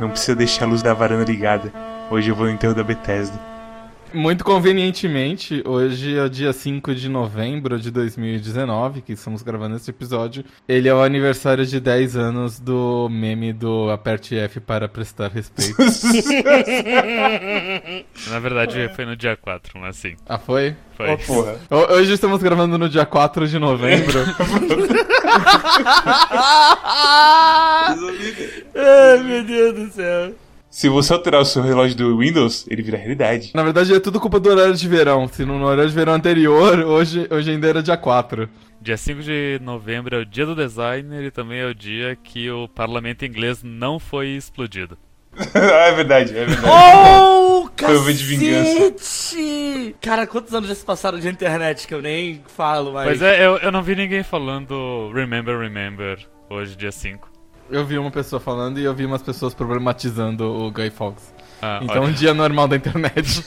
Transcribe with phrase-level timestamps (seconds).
[0.00, 1.72] não precisa deixar a luz da varanda ligada.
[2.10, 3.38] Hoje eu vou no enterro da Bethesda.
[4.12, 9.88] Muito convenientemente, hoje é o dia 5 de novembro de 2019, que estamos gravando esse
[9.90, 10.44] episódio.
[10.68, 15.76] Ele é o aniversário de 10 anos do meme do aperte F para prestar respeito.
[18.30, 20.16] Na verdade, foi no dia 4, mas sim.
[20.28, 20.74] ah, foi?
[20.96, 21.10] Foi.
[21.10, 21.54] Ó, porra.
[21.70, 24.18] Ho- Hoje estamos gravando no dia 4 de novembro.
[28.80, 30.32] Ai, meu Deus do céu.
[30.70, 33.50] Se você alterar o seu relógio do Windows, ele vira realidade.
[33.54, 35.26] Na verdade, é tudo culpa do horário de verão.
[35.26, 38.48] Se no no horário de verão anterior, hoje, hoje ainda era dia 4.
[38.80, 42.48] Dia 5 de novembro é o dia do designer e também é o dia que
[42.50, 44.96] o parlamento inglês não foi explodido.
[45.36, 46.66] ah, é verdade, é verdade.
[46.66, 48.94] Oh, Foi de vingança.
[50.00, 53.08] Cara, quantos anos já se passaram de internet que eu nem falo mais?
[53.08, 56.18] Pois é, eu, eu não vi ninguém falando Remember, Remember
[56.48, 57.28] hoje, dia 5.
[57.70, 61.32] Eu vi uma pessoa falando e eu vi umas pessoas problematizando o Guy Fawkes.
[61.62, 62.12] Ah, Então, um olha.
[62.14, 63.44] dia normal da internet.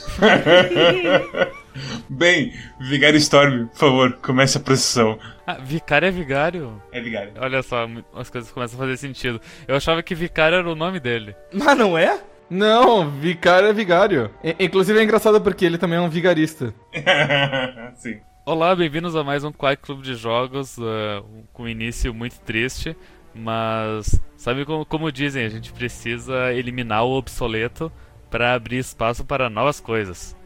[2.08, 5.18] Bem, Vigário Storm, por favor, comece a procissão.
[5.46, 6.80] Ah, vicário é vigário?
[6.92, 7.32] É Vigário.
[7.38, 9.40] Olha só, as coisas começam a fazer sentido.
[9.66, 11.34] Eu achava que vicário era o nome dele.
[11.52, 12.18] Mas não é?
[12.48, 14.30] Não, vicário é vigário.
[14.60, 16.72] Inclusive é engraçado porque ele também é um vigarista.
[17.96, 18.20] Sim.
[18.46, 21.22] Olá, bem-vindos a mais um Quack Clube de Jogos, eh,
[21.54, 22.94] com um início muito triste,
[23.34, 27.90] mas sabe como, como dizem, a gente precisa eliminar o obsoleto
[28.30, 30.36] para abrir espaço para novas coisas.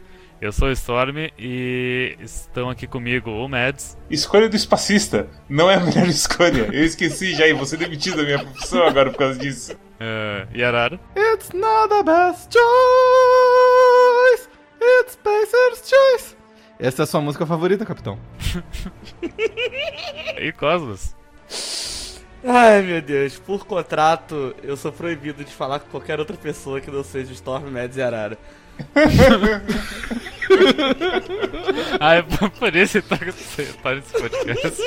[0.41, 5.75] Eu sou o Storm e estão aqui comigo o Mads, Escolha do espacista não é
[5.75, 6.69] a melhor escolha.
[6.72, 9.76] Eu esqueci já e vou ser demitido da minha profissão agora por causa disso.
[10.55, 11.00] e Arara.
[11.16, 14.49] It's not the best choice,
[14.81, 16.37] it's Spacer's choice.
[16.78, 18.16] Essa é a sua música favorita, capitão?
[20.41, 21.16] e Cosmos.
[22.44, 23.38] Ai, meu Deus.
[23.38, 27.71] Por contrato, eu sou proibido de falar com qualquer outra pessoa que não seja Storm,
[27.71, 28.38] Mads e Arara.
[32.00, 33.19] Ah, é por isso que tá,
[33.82, 34.82] tá nesse podcast.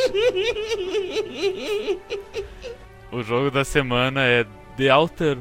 [3.12, 4.45] O jogo da semana é
[4.78, 5.38] The Outer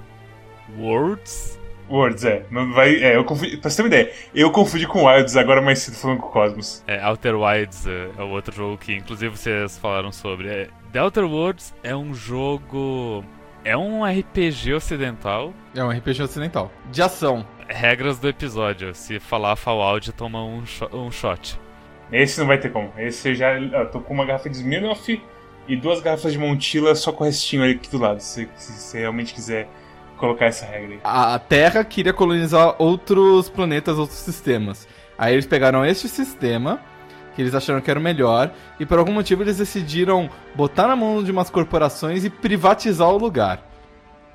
[0.76, 1.59] Worlds.
[1.90, 2.44] Words, é.
[2.50, 3.56] Não vai, é, eu confundi.
[3.56, 6.30] Pra você ter uma ideia, eu confundi com Wilds agora mais cedo falando com o
[6.30, 6.84] Cosmos.
[6.86, 10.48] É, Outer Wilds é, é o outro jogo que inclusive vocês falaram sobre.
[10.48, 13.24] É, The Outer Worlds é um jogo.
[13.64, 15.52] É um RPG ocidental.
[15.74, 16.70] É um RPG ocidental.
[16.90, 17.44] De ação.
[17.68, 18.94] Regras do episódio.
[18.94, 20.62] Se falar Fallout, toma um,
[20.92, 21.58] um shot.
[22.12, 22.92] Esse não vai ter como.
[22.96, 23.58] Esse eu já.
[23.58, 25.20] Eu tô com uma garrafa de Smirnoff
[25.68, 28.20] e duas garrafas de Montila só com o restinho ali aqui do lado.
[28.20, 29.68] Se, se você realmente quiser
[30.20, 31.00] colocar essa regra aí.
[31.02, 34.86] A Terra queria colonizar outros planetas, outros sistemas.
[35.18, 36.80] Aí eles pegaram este sistema,
[37.34, 40.94] que eles acharam que era o melhor, e por algum motivo eles decidiram botar na
[40.94, 43.69] mão de umas corporações e privatizar o lugar.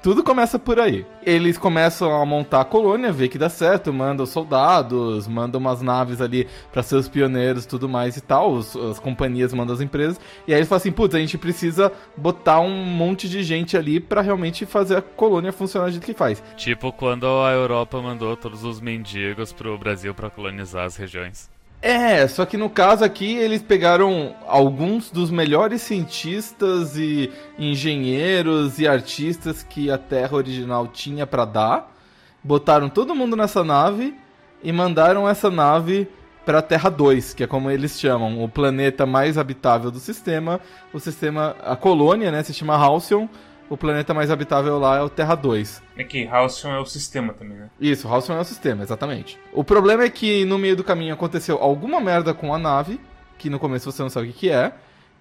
[0.06, 1.04] Tudo começa por aí.
[1.26, 6.22] Eles começam a montar a colônia, ver que dá certo, mandam soldados, mandam umas naves
[6.22, 8.52] ali pra ser os pioneiros tudo mais e tal.
[8.52, 10.19] os- as companhias mandam as empresas.
[10.48, 14.00] E aí eles falam assim: putz, a gente precisa botar um monte de gente ali
[14.00, 16.44] pra realmente fazer a colônia funcionar do jeito que faz.
[16.56, 21.50] Tipo quando a Europa mandou todos os mendigos pro Brasil pra colonizar as regiões.
[21.88, 28.88] É, só que no caso aqui eles pegaram alguns dos melhores cientistas e engenheiros e
[28.88, 31.96] artistas que a Terra original tinha pra dar,
[32.44, 34.16] botaram todo mundo nessa nave
[34.64, 36.08] e mandaram essa nave
[36.44, 40.60] pra Terra 2, que é como eles chamam, o planeta mais habitável do sistema,
[40.92, 43.28] o sistema, a colônia, né, se chama Halcyon,
[43.69, 45.81] o planeta mais habitável lá é o Terra 2.
[45.97, 47.69] É que Halcyon é o sistema também, né?
[47.79, 49.39] Isso, Halcyon é o sistema, exatamente.
[49.51, 53.00] O problema é que no meio do caminho aconteceu alguma merda com a nave,
[53.38, 54.73] que no começo você não sabe o que, que é,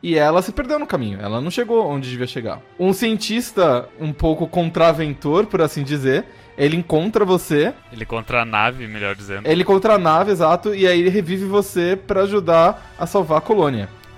[0.02, 2.61] e ela se perdeu no caminho, ela não chegou onde devia chegar.
[2.79, 6.26] Um cientista um pouco contraventor, por assim dizer,
[6.58, 9.46] ele encontra você, Ele contra a nave, melhor dizendo.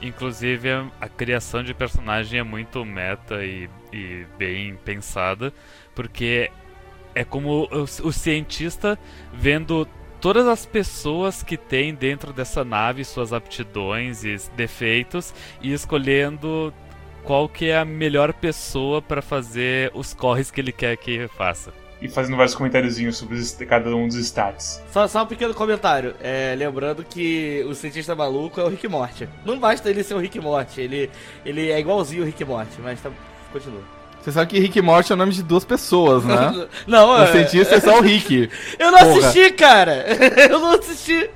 [0.02, 0.68] Inclusive,
[1.00, 5.52] a, criação de personagem é muito meta e, e bem pensada,
[5.94, 6.50] porque
[7.14, 8.98] é como o, o cientista
[9.32, 9.88] vendo
[10.20, 15.32] todas as pessoas que tem dentro dessa nave, suas aptidões e defeitos,
[15.62, 16.74] e escolhendo
[17.24, 21.85] qual que é a melhor pessoa para fazer os corres que ele quer que faça.
[22.00, 24.82] E fazendo vários comentáriozinhos sobre cada um dos stats.
[24.92, 26.14] Só, só um pequeno comentário.
[26.22, 29.26] É, lembrando que o cientista maluco é o Rick Morty.
[29.46, 31.10] Não basta ele ser o Rick Morty, ele,
[31.44, 33.10] ele é igualzinho o Rick Morty, mas tá,
[33.50, 33.80] continua.
[34.20, 36.66] Você sabe que Rick Morty é o nome de duas pessoas, né?
[36.86, 38.50] Não, O é- cientista é só o Rick.
[38.78, 39.28] Eu não Porra.
[39.28, 40.04] assisti, cara!
[40.50, 41.30] Eu não assisti.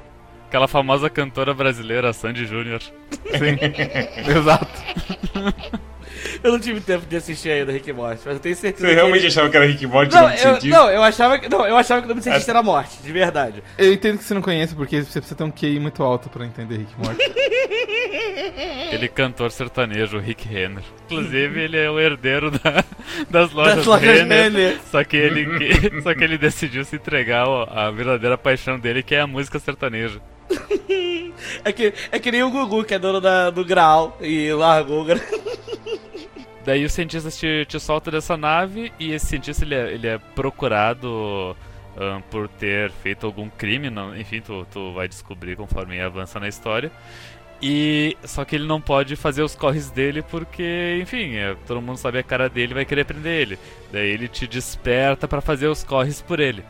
[0.49, 2.83] Aquela famosa cantora brasileira, Sandy Júnior.
[2.83, 4.31] Sim.
[4.37, 4.67] Exato.
[6.43, 8.95] Eu não tive tempo de assistir ainda Rick Morty, mas eu tenho certeza Você que
[8.95, 11.49] realmente ele- achava que era Rick Morty Não, eu, não, eu achava que.
[11.49, 13.63] Não, eu achava que o nome do cientista era morte, de verdade.
[13.79, 16.45] Eu entendo que você não conhece, porque você precisa ter um QI muito alto pra
[16.45, 17.23] entender Rick e Morty.
[18.87, 20.83] Aquele cantor sertanejo, Rick Renner.
[21.07, 22.85] Inclusive, ele é o herdeiro da-
[23.31, 24.43] das lojas, Das lojas Renner.
[24.53, 24.79] Renner.
[24.91, 25.47] Só que, ele,
[26.03, 30.21] só que ele decidiu se entregar à verdadeira paixão dele, que é a música sertaneja.
[31.65, 35.03] É que, é que nem o Gugu, que é dono da, do Graal, e largou
[35.03, 35.23] o Graal.
[36.65, 40.19] Daí o cientista te, te solta dessa nave e esse cientista ele é, ele é
[40.35, 41.57] procurado
[41.97, 46.49] ahn, por ter feito algum crime, não- enfim, tu, tu vai descobrir conforme avança na
[46.49, 46.91] história.
[47.63, 51.99] E só que ele não pode fazer os corres dele porque, enfim, é, todo mundo
[51.99, 53.59] sabe a cara dele vai querer prender ele.
[53.93, 56.63] Daí ele te desperta pra fazer os corres por ele.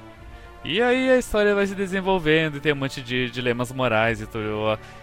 [0.62, 4.26] E aí a história vai se desenvolvendo e tem um monte de dilemas morais e
[4.26, 4.38] tu,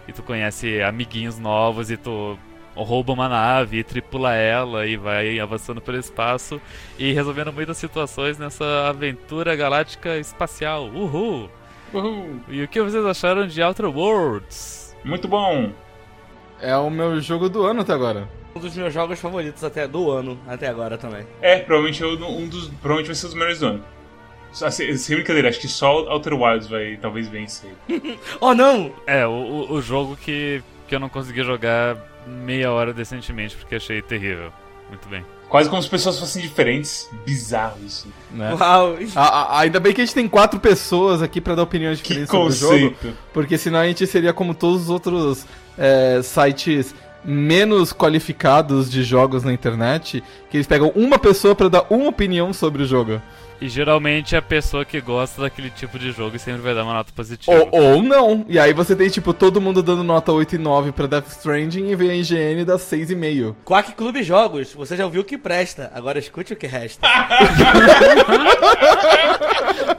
[0.08, 2.38] e tu conhece amiguinhos novos e tu
[2.76, 6.62] rouba uma nave e tripula ela e vai avançando pelo espaço
[6.98, 10.86] e resolvendo muitas situações nessa aventura galáctica espacial.
[10.90, 11.50] Uhul!
[11.92, 12.40] Uhul.
[12.50, 14.96] E o que vocês acharam de Outer Worlds?
[15.04, 15.72] Muito bom.
[16.62, 18.28] É o meu jogo do ano até agora.
[18.56, 21.26] Um dos meus jogos favoritos até do ano, até agora também.
[21.42, 22.68] É, provavelmente é um dos.
[22.68, 23.97] Provavelmente vai ser um dos melhores do ano.
[24.58, 27.72] Só- Sem brincadeira, acho que só Outer Wilds vai talvez vencer.
[28.42, 28.92] Oh não!
[29.06, 31.96] É, o, o, jogo que, que eu não consegui jogar
[32.26, 34.52] meia hora decentemente porque achei terrível.
[34.90, 35.24] Muito bem.
[35.50, 37.10] Quase como se as pessoas fossem diferentes.
[37.26, 38.08] Bizarro isso.
[38.32, 38.54] Né?
[38.60, 38.98] Uau!
[39.16, 42.16] A- a- ainda bem que a gente tem quatro pessoas aqui pra dar opiniões Que
[42.26, 42.96] diferentes sobre o jogo.
[43.34, 45.46] Porque senão a gente seria como todos os outros
[45.78, 46.94] é, sites
[47.24, 52.52] menos qualificados de jogos na internet, que eles pegam uma pessoa pra dar uma opinião
[52.54, 53.22] sobre o jogo.
[53.60, 57.12] E geralmente a pessoa que gosta daquele tipo de jogo sempre vai dar uma nota
[57.12, 57.52] positiva.
[57.72, 58.46] Ou, ou não.
[58.48, 61.90] E aí você tem, tipo, todo mundo dando nota 8 e 9 pra Death Stranding
[61.90, 63.56] e vem a IGN dar 6,5.
[63.66, 67.08] Quack Clube Jogos, você já ouviu o que presta, agora escute o que resta.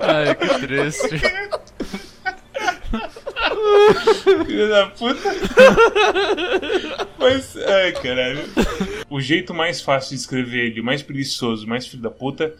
[0.01, 1.21] Ai, que triste.
[4.47, 5.29] Filho da puta.
[7.19, 8.45] Mas, ai, caralho.
[9.11, 12.55] O jeito mais fácil de escrever ele, o mais preguiçoso, o mais filho da puta,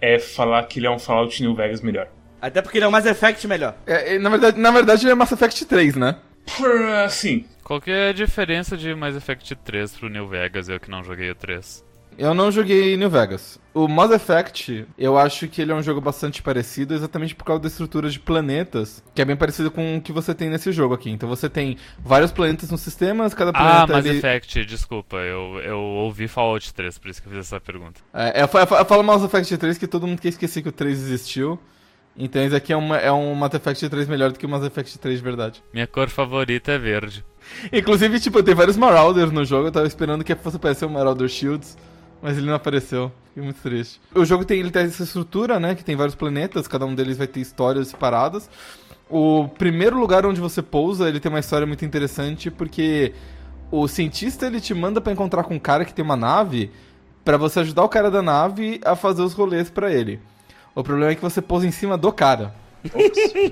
[0.00, 2.08] é falar que ele é um Fallout New Vegas melhor.
[2.40, 3.74] Até porque ele é o Mass Effect melhor.
[3.86, 6.16] É, é, na, verdade, na verdade, ele é Mass Effect 3, né?
[6.56, 6.70] Por,
[7.04, 10.90] assim, Qual que é a diferença de Mass Effect 3 pro New Vegas, eu que
[10.90, 11.82] não joguei o 3?
[12.18, 13.58] Eu não joguei New Vegas.
[13.72, 17.62] O Mass Effect, eu acho que ele é um jogo bastante parecido, exatamente por causa
[17.62, 20.94] da estrutura de planetas, que é bem parecido com o que você tem nesse jogo
[20.94, 21.10] aqui.
[21.10, 23.52] Então você tem vários planetas no sistema, cada Ah,
[23.86, 24.18] planeta Mass ele...
[24.18, 28.00] Effect, desculpa, eu, eu ouvi Fallout 3, por isso que eu fiz essa pergunta.
[28.12, 30.72] É, eu, eu eu falo Mass Effect 3 que todo mundo quer esquecer que o
[30.72, 31.58] 3 existiu.
[32.16, 34.62] Então esse aqui é, uma, é um Mass Effect 3 melhor do que o Mass
[34.64, 35.64] Effect 3 de verdade.
[35.72, 37.24] Minha cor favorita é verde.
[37.72, 41.28] Inclusive, tipo, tem vários Marauders no jogo, eu tava esperando que fosse aparecer o Marauder
[41.28, 41.76] Shields,
[42.24, 43.12] mas ele não apareceu.
[43.28, 44.00] Fiquei muito triste.
[44.14, 47.18] O jogo tem, ele tem essa estrutura, né, que tem vários planetas, cada um deles
[47.18, 48.48] vai ter histórias separadas.
[49.10, 53.12] O primeiro lugar onde você pousa, ele tem uma história muito interessante, porque
[53.70, 56.70] o cientista, ele te manda pra encontrar com um cara que tem uma nave,
[57.22, 60.18] pra você ajudar o cara da nave a fazer os rolês pra ele.
[60.74, 62.54] O problema é que você pousa em cima do cara.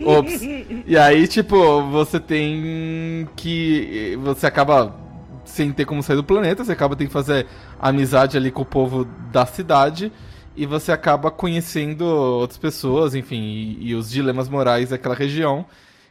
[0.06, 0.40] Ops.
[0.86, 4.18] E aí, tipo, você tem que.
[4.22, 4.94] Você acaba
[5.44, 7.46] sem ter como sair do planeta, você acaba tendo que fazer
[7.80, 10.12] amizade ali com o povo da cidade.
[10.54, 13.40] E você acaba conhecendo outras pessoas, enfim,
[13.80, 15.64] e, e os dilemas morais daquela região.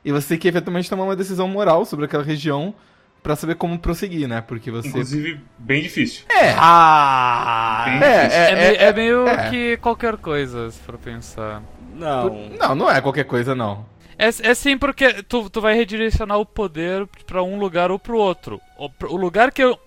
[0.04, 2.74] E você tem que eventualmente tomar uma decisão moral sobre aquela região
[3.22, 4.42] pra saber como prosseguir, né?
[4.42, 4.88] Porque você.
[4.88, 6.26] inclusive, bem difícil.
[6.28, 6.56] É!
[6.58, 7.84] Ah!
[7.86, 8.40] Bem É, difícil.
[8.42, 9.50] é, É, meio- é meio é.
[9.52, 11.62] que qualquer coisa, se for pensar.
[11.94, 12.50] Não.
[12.60, 13.86] Não, não é qualquer coisa, não.
[14.22, 18.18] É, é sim porque tu, tu vai redirecionar o poder pra um lugar ou pro
[18.18, 18.62] outro.
[18.78, 19.78] O, o lugar que eu.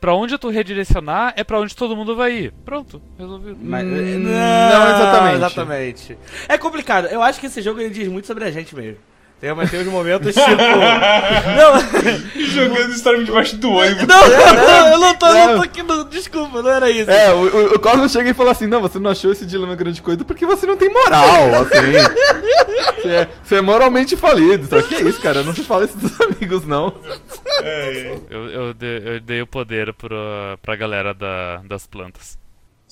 [0.00, 2.52] Pra onde tu redirecionar é pra onde todo mundo vai ir.
[2.64, 3.56] Pronto, resolvido.
[3.62, 5.36] Mas, Hum, não, não exatamente.
[5.36, 6.18] exatamente.
[6.46, 7.06] É complicado.
[7.06, 8.98] Eu acho que esse jogo ele diz muito sobre a gente mesmo.
[9.44, 10.48] Tem, mas tem uns momentos tipo.
[10.56, 14.06] não, Jogando Storm debaixo do ônibus.
[14.06, 15.82] não, não, eu não tô, eu não tô aqui.
[15.82, 17.10] Não, desculpa, não era isso.
[17.10, 19.76] É, o, o, o Cosmo chega e fala assim: Não, você não achou esse dilema
[19.76, 23.02] grande coisa porque você não tem moral, assim.
[23.02, 24.66] você, é, você é moralmente falido.
[24.66, 25.42] Só que é isso, cara.
[25.42, 26.94] Não se fala isso dos amigos, não.
[27.60, 28.18] É, é.
[28.30, 30.16] Eu, eu, dei, eu dei o poder pro,
[30.62, 32.38] pra galera da, das plantas.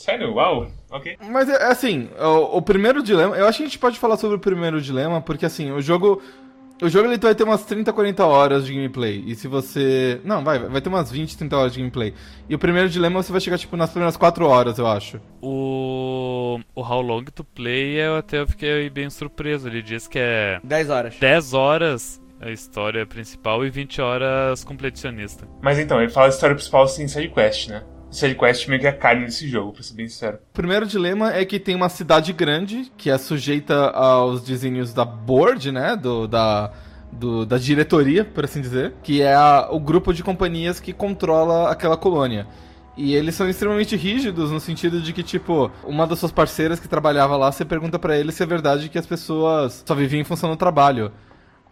[0.02, 0.34] Sério?
[0.34, 0.66] Uau.
[0.90, 1.16] Ok.
[1.30, 3.36] Mas é assim, o, o primeiro dilema.
[3.36, 6.20] Eu acho que a gente pode falar sobre o primeiro dilema, porque assim, o jogo.
[6.82, 9.22] O jogo ele vai ter umas 30, 40 horas de gameplay.
[9.24, 10.20] E se você.
[10.24, 12.12] Não, vai, vai ter umas 20, 30 horas de gameplay.
[12.48, 15.20] E o primeiro dilema você vai chegar, tipo, nas primeiras 4 horas, eu acho.
[15.40, 19.68] O, o How Long to Play eu até fiquei bem surpreso.
[19.68, 21.16] Ele diz que é 10 horas.
[21.20, 25.46] 10 horas a história principal e 20 horas completionista.
[25.62, 27.84] Mas então, ele fala a história principal sem sidequest, né?
[28.12, 30.36] Sidequest meio que é carne desse jogo, pra ser bem sincero.
[30.50, 35.04] O primeiro dilema é que tem uma cidade grande, que é sujeita aos desígnios da
[35.04, 35.96] board, né?
[35.96, 36.70] Do, da,
[37.10, 38.92] do, da diretoria, por assim dizer.
[39.02, 42.46] Que é a- o grupo de companhias que controla aquela colônia.
[42.94, 46.86] E eles são extremamente rígidos no sentido de que, tipo, uma das suas parceiras que
[46.86, 50.24] trabalhava lá, você pergunta pra ele se é verdade que as pessoas só viviam em
[50.24, 51.10] função do trabalho.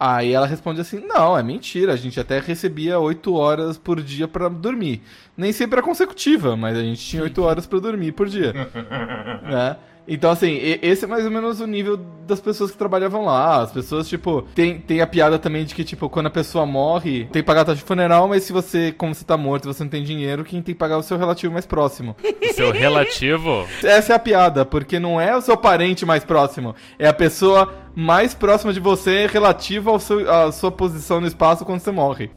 [0.03, 1.93] Aí ela responde assim: Não, é mentira.
[1.93, 5.03] A gente até recebia 8 horas por dia pra dormir.
[5.37, 8.51] Nem sempre era consecutiva, mas a gente tinha 8 horas pra dormir por dia.
[9.45, 9.77] né?
[10.07, 11.95] Então, assim, esse é mais ou menos o nível
[12.27, 13.61] das pessoas que trabalhavam lá.
[13.61, 17.25] As pessoas, tipo, tem, tem a piada também de que, tipo, quando a pessoa morre,
[17.25, 19.73] tem que pagar a taxa de funeral, mas se você, como você tá morto e
[19.73, 22.15] você não tem dinheiro, quem tem que pagar é o seu relativo mais próximo.
[22.23, 23.65] O seu relativo.
[23.83, 27.71] Essa é a piada, porque não é o seu parente mais próximo, é a pessoa
[27.95, 32.31] mais próxima de você relativa ao seu, à sua posição no espaço quando você morre.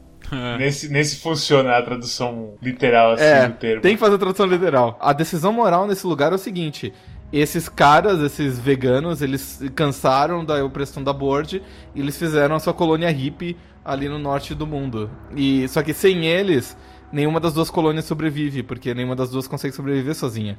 [0.57, 3.81] Nesse, nesse funciona a tradução literal, assim, É, do termo.
[3.83, 4.97] tem que fazer a tradução literal.
[4.99, 6.91] A decisão moral nesse lugar é o seguinte:
[7.31, 11.61] esses caras, esses veganos, eles cansaram da opressão da board
[11.93, 15.09] e eles fizeram a sua colônia hippie ali no norte do mundo.
[15.35, 16.77] E só que sem eles,
[17.11, 20.57] nenhuma das duas colônias sobrevive, porque nenhuma das duas consegue sobreviver sozinha.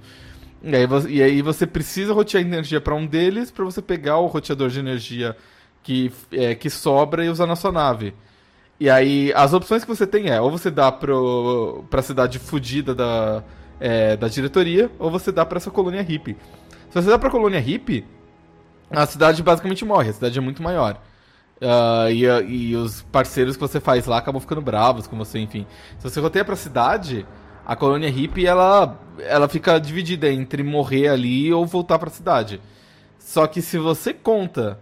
[0.63, 4.27] E aí, e aí você precisa rotear energia para um deles para você pegar o
[4.27, 5.37] roteador de energia
[5.83, 8.15] que, é, que sobra e usar na sua nave.
[8.79, 12.95] E aí, as opções que você tem é, ou você dá pro, pra cidade fudida
[12.95, 13.43] da,
[13.81, 16.37] é, da diretoria, ou você dá pra essa colônia hippie.
[16.91, 18.05] Se você dá pra colônia hippie,
[18.91, 21.01] a cidade basicamente morre, a cidade é muito maior.
[21.61, 25.67] Ah, e, e os parceiros que você faz lá acabam ficando bravos com você, enfim.
[25.99, 27.27] Se você roteia pra cidade,
[27.65, 32.61] a colônia hippie, ela, ela fica dividida entre morrer ali ou voltar pra cidade.
[33.19, 34.79] Só que se você conta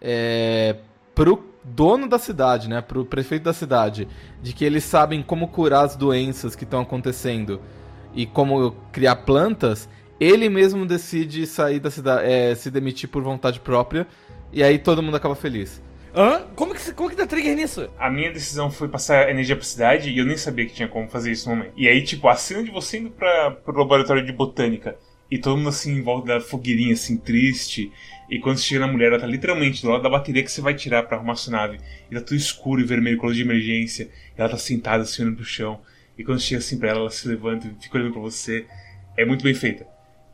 [0.00, 0.76] é,
[1.14, 4.06] pro dono da cidade, né, pro prefeito da cidade,
[4.42, 7.60] de que eles sabem como curar as doenças que estão acontecendo
[8.14, 9.88] e como criar plantas,
[10.20, 14.06] ele mesmo decide sair da cidade, é, se demitir por vontade própria,
[14.52, 15.82] e aí todo mundo acaba feliz.
[16.14, 16.42] Hã?
[16.54, 17.90] Como que, como que dá trigger nisso?
[17.98, 21.08] A minha decisão foi passar energia pra cidade e eu nem sabia que tinha como
[21.08, 21.72] fazer isso no momento.
[21.76, 24.96] E aí, tipo, a cena de você indo pra, pro laboratório de botânica
[25.28, 27.90] e todo mundo assim em volta da fogueirinha, assim, triste.
[28.30, 30.60] E quando você chega na mulher, ela tá literalmente do lado da bateria que você
[30.60, 31.80] vai tirar pra arrumar sua nave.
[32.08, 34.08] E tá tudo escuro e vermelho, luz de emergência.
[34.38, 35.80] E ela tá sentada assim, olhando pro chão.
[36.18, 38.66] E quando chega assim pra ela, ela se levanta e fica olhando pra você.
[39.16, 39.86] É muito bem feita.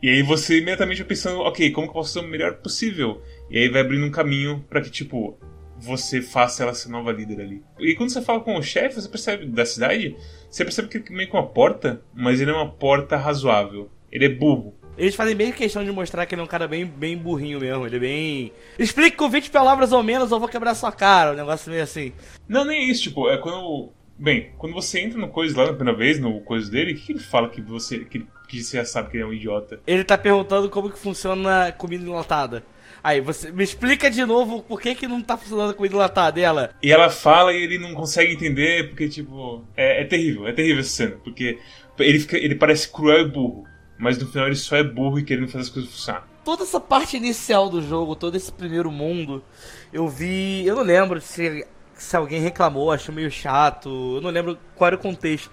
[0.02, 3.22] E aí você imediatamente vai pensando, ok, como que eu posso ser o melhor possível?
[3.50, 5.38] E aí vai abrindo um caminho pra que, tipo,
[5.78, 7.62] você faça ela ser nova líder ali.
[7.78, 10.16] E quando você fala com o chefe, você percebe da cidade,
[10.50, 13.90] você percebe que ele é meio que uma porta, mas ele é uma porta razoável.
[14.10, 14.74] Ele é burro.
[14.98, 17.86] Eles fazem bem questão de mostrar que ele é um cara bem, bem burrinho mesmo.
[17.86, 18.52] Ele é bem.
[18.78, 21.32] Explique com 20 palavras ou menos, ou vou quebrar sua cara.
[21.32, 22.12] Um negócio meio assim.
[22.48, 23.92] Não, nem isso, tipo, é quando.
[24.20, 27.12] Bem, quando você entra no coisa lá na primeira vez, no coisa dele, o que,
[27.12, 28.00] ele fala que você.
[28.00, 29.80] Que, que você já sabe que ele é um idiota?
[29.86, 32.62] Ele tá perguntando como que funciona comida enlatada.
[33.02, 36.32] Aí, você me explica de novo por que, que não tá funcionando a comida enlatada
[36.32, 36.70] dela.
[36.82, 39.64] E ela fala e ele não consegue entender, porque, tipo.
[39.74, 41.58] É, é terrível, é terrível essa cena, porque
[41.98, 43.64] ele, fica, ele parece cruel e burro,
[43.98, 46.28] mas no final ele só é burro e querendo fazer as coisas funcionar.
[46.44, 49.42] Toda essa parte inicial do jogo, todo esse primeiro mundo,
[49.90, 50.66] eu vi.
[50.66, 51.66] Eu não lembro se,
[52.00, 54.16] se alguém reclamou, achou meio chato.
[54.16, 55.50] Eu não lembro qual era o contexto.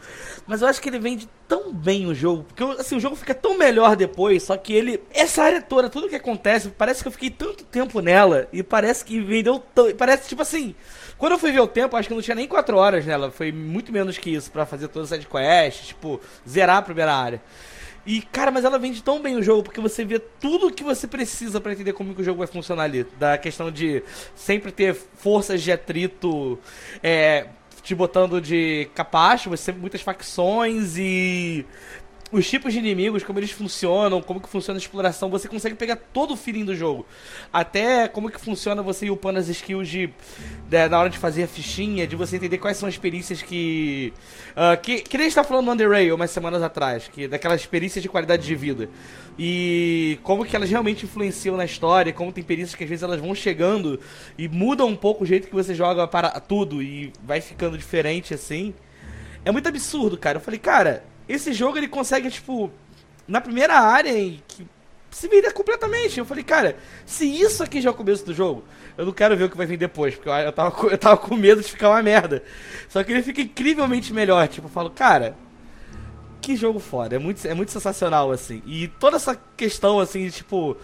[0.47, 2.43] Mas eu acho que ele vende tão bem o jogo.
[2.43, 4.43] Porque assim, o jogo fica tão melhor depois.
[4.43, 5.03] Só que ele.
[5.13, 8.47] Essa área toda, tudo que acontece, parece que eu fiquei tanto tempo nela.
[8.53, 9.93] E parece que vendeu tão.
[9.95, 10.73] Parece tipo assim.
[11.17, 13.29] Quando eu fui ver o tempo, acho que não tinha nem 4 horas nela.
[13.31, 17.41] Foi muito menos que isso pra fazer todas as sidequests, tipo, zerar a primeira área.
[18.07, 21.05] E, cara, mas ela vende tão bem o jogo, porque você vê tudo que você
[21.05, 23.03] precisa pra entender como que o jogo vai funcionar ali.
[23.19, 24.01] Da questão de
[24.33, 26.57] sempre ter forças de atrito,
[27.03, 27.47] é,
[27.83, 31.65] te botando de capacho, você muitas facções e
[32.31, 35.95] os tipos de inimigos, como eles funcionam, como que funciona a exploração, você consegue pegar
[35.95, 37.05] todo o feeling do jogo.
[37.53, 40.09] Até como que funciona você ir upando as skills de,
[40.67, 44.13] de, na hora de fazer a fichinha, de você entender quais são as perícias que.
[44.51, 47.65] Uh, que, que nem a gente tá falando no Underrail umas semanas atrás, que daquelas
[47.65, 48.89] perícias de qualidade de vida.
[49.39, 53.21] E como que elas realmente influenciam na história, como tem perícias que às vezes elas
[53.21, 53.99] vão chegando
[54.37, 58.33] e mudam um pouco o jeito que você joga para tudo e vai ficando diferente
[58.33, 58.73] assim.
[59.45, 60.39] É muito absurdo, cara.
[60.39, 62.71] Eu falei, cara, esse jogo ele consegue, tipo,
[63.27, 64.13] na primeira área
[64.47, 64.67] que
[65.11, 66.19] se vender completamente.
[66.19, 68.63] Eu falei, cara, se isso aqui já é o começo do jogo,
[68.97, 71.35] eu não quero ver o que vai vir depois, porque eu tava, eu tava com
[71.35, 72.43] medo de ficar uma merda.
[72.89, 74.47] Só que ele fica incrivelmente melhor.
[74.47, 75.35] Tipo, eu falo, cara,
[76.41, 77.15] que jogo foda.
[77.15, 78.61] É muito, é muito sensacional, assim.
[78.65, 80.77] E toda essa questão, assim, tipo.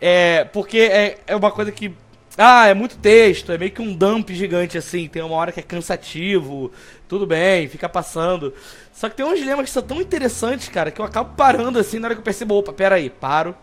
[0.00, 0.44] É.
[0.44, 1.92] Porque é, é uma coisa que
[2.36, 5.08] ah, é muito texto, é meio que um dump gigante assim.
[5.08, 6.72] Tem uma hora que é cansativo,
[7.06, 8.52] tudo bem, fica passando.
[8.94, 11.98] Só que tem uns dilemas que são tão interessantes, cara, que eu acabo parando assim
[11.98, 13.54] na hora que eu percebo, opa, pera aí, paro.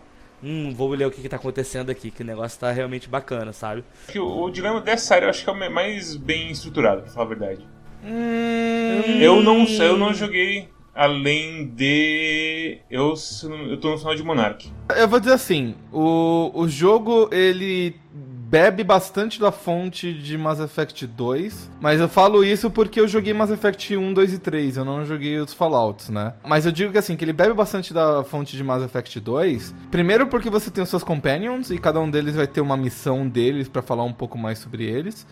[0.44, 3.52] Hum, vou ler o que, que tá acontecendo aqui, que o negócio tá realmente bacana,
[3.52, 3.82] sabe?
[4.14, 7.24] O, o dilema dessa série eu acho que é o mais bem estruturado, pra falar
[7.24, 7.66] a verdade.
[8.04, 9.20] Hum...
[9.20, 12.78] Eu não eu não joguei além de.
[12.90, 13.14] Eu,
[13.70, 14.70] eu tô no final de Monarch.
[14.94, 17.96] Eu vou dizer assim, o, o jogo ele
[18.52, 23.32] bebe bastante da fonte de Mass Effect 2, mas eu falo isso porque eu joguei
[23.32, 26.34] Mass Effect 1, 2 e 3, eu não joguei os Fallouts, né?
[26.44, 29.74] Mas eu digo que assim, que ele bebe bastante da fonte de Mass Effect 2,
[29.90, 33.26] primeiro porque você tem os seus companions e cada um deles vai ter uma missão
[33.26, 35.26] deles para falar um pouco mais sobre eles.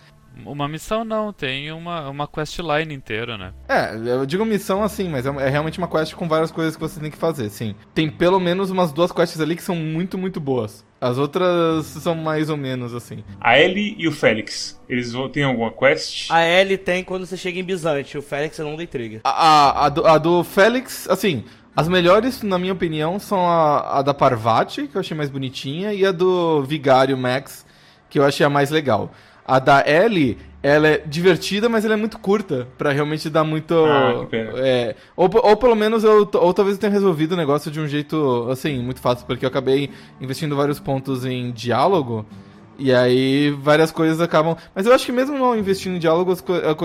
[0.45, 3.53] Uma missão não, tem uma, uma questline inteira, né?
[3.69, 6.81] É, eu digo missão assim, mas é, é, realmente uma quest com várias coisas que
[6.81, 7.75] você tem que fazer, sim.
[7.95, 10.85] Tem pelo menos umas duas quests ali que são muito, muito boas.
[11.01, 13.25] As outras são mais ou menos assim.
[13.41, 16.31] A Ellie e o Félix, eles têm alguma quest?
[16.31, 19.21] A Ellie tem quando você chega em Bizante, o Félix não tem trigger.
[19.25, 23.99] A, a, a, do, a do Félix, assim, as melhores, na minha opinião, são a,
[23.99, 27.65] a da Parvati, que eu achei mais bonitinha, e a do Vigário Max,
[28.09, 29.13] que eu achei a mais legal.
[29.47, 33.75] A da Ellie, ela é divertida, mas ela é muito curta para realmente dar muito.
[33.75, 34.53] Ah, que pena.
[34.57, 36.29] É, ou, ou pelo menos eu.
[36.35, 39.49] Ou talvez eu tenha resolvido o negócio de um jeito, assim, muito fácil, porque eu
[39.49, 42.27] acabei investindo vários pontos em diálogo.
[42.79, 44.57] E aí várias coisas acabam.
[44.75, 46.43] Mas eu acho que mesmo não investindo em diálogos,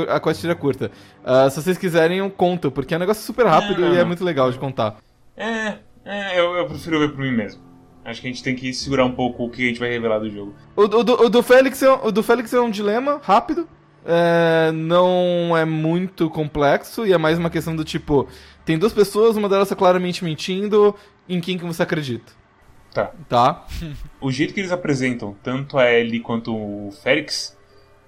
[0.10, 0.92] a quest é curta.
[1.24, 4.04] Uh, se vocês quiserem, eu conto, porque é um negócio super rápido é, e é
[4.04, 4.98] muito legal de contar.
[5.38, 7.65] É, é eu, eu prefiro ver por mim mesmo.
[8.06, 10.20] Acho que a gente tem que segurar um pouco o que a gente vai revelar
[10.20, 10.54] do jogo.
[10.76, 13.68] O, o, do, o do, Félix, é, o do Félix é um dilema rápido.
[14.06, 18.28] É, não é muito complexo e é mais uma questão do tipo:
[18.64, 20.96] tem duas pessoas, uma delas está claramente mentindo,
[21.28, 22.32] em quem que você acredita?
[22.94, 23.12] Tá.
[23.28, 23.66] Tá.
[24.22, 27.58] o jeito que eles apresentam, tanto a Ellie quanto o Félix,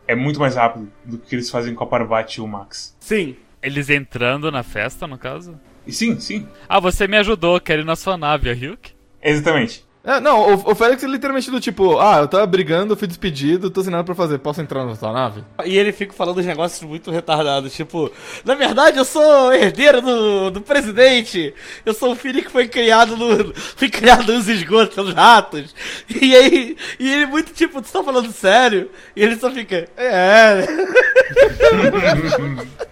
[0.07, 2.95] é muito mais rápido do que eles fazem com a Parvati e o Max.
[2.99, 3.35] Sim.
[3.63, 5.59] Eles entrando na festa, no caso?
[5.87, 6.47] Sim, sim.
[6.69, 8.91] Ah, você me ajudou, quero ir na sua nave, a Ryuk?
[9.21, 9.86] Exatamente.
[10.07, 13.69] É, não, o, o Félix é literalmente do tipo, ah, eu tava brigando, fui despedido,
[13.69, 15.43] tô sem nada pra fazer, posso entrar na sua nave?
[15.65, 18.09] E ele fica falando uns negócios muito retardados, tipo,
[18.45, 21.53] na verdade eu sou herdeiro do, do presidente,
[21.85, 23.53] eu sou o filho que foi criado no.
[23.75, 25.75] fui criado nos esgotos pelos ratos.
[26.09, 28.89] E aí, e ele muito tipo, tu tá falando sério?
[29.13, 30.65] E ele só fica, é.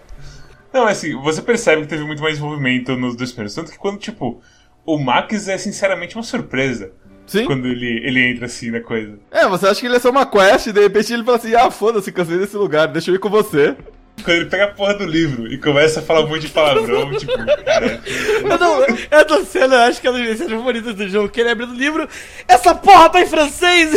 [0.70, 3.54] Não, assim, você percebe que teve muito mais envolvimento nos dois primeiros.
[3.54, 4.42] Tanto que quando, tipo,
[4.84, 6.92] o Max é sinceramente uma surpresa.
[7.26, 7.44] Sim.
[7.44, 9.18] Quando ele, ele entra assim na coisa.
[9.30, 11.54] É, você acha que ele é só uma quest e de repente ele fala assim:
[11.54, 13.76] ah, foda-se, cansei desse lugar, deixa eu ir com você.
[14.24, 17.12] Quando ele pega a porra do livro e começa a falar um monte de palavrão,
[17.16, 17.32] tipo,
[17.64, 18.00] cara.
[18.42, 21.40] Eu não, essa cena, eu acho que é uma das cenas favoritas do jogo, que
[21.40, 22.08] ele abre o livro,
[22.48, 23.90] essa porra tá em francês!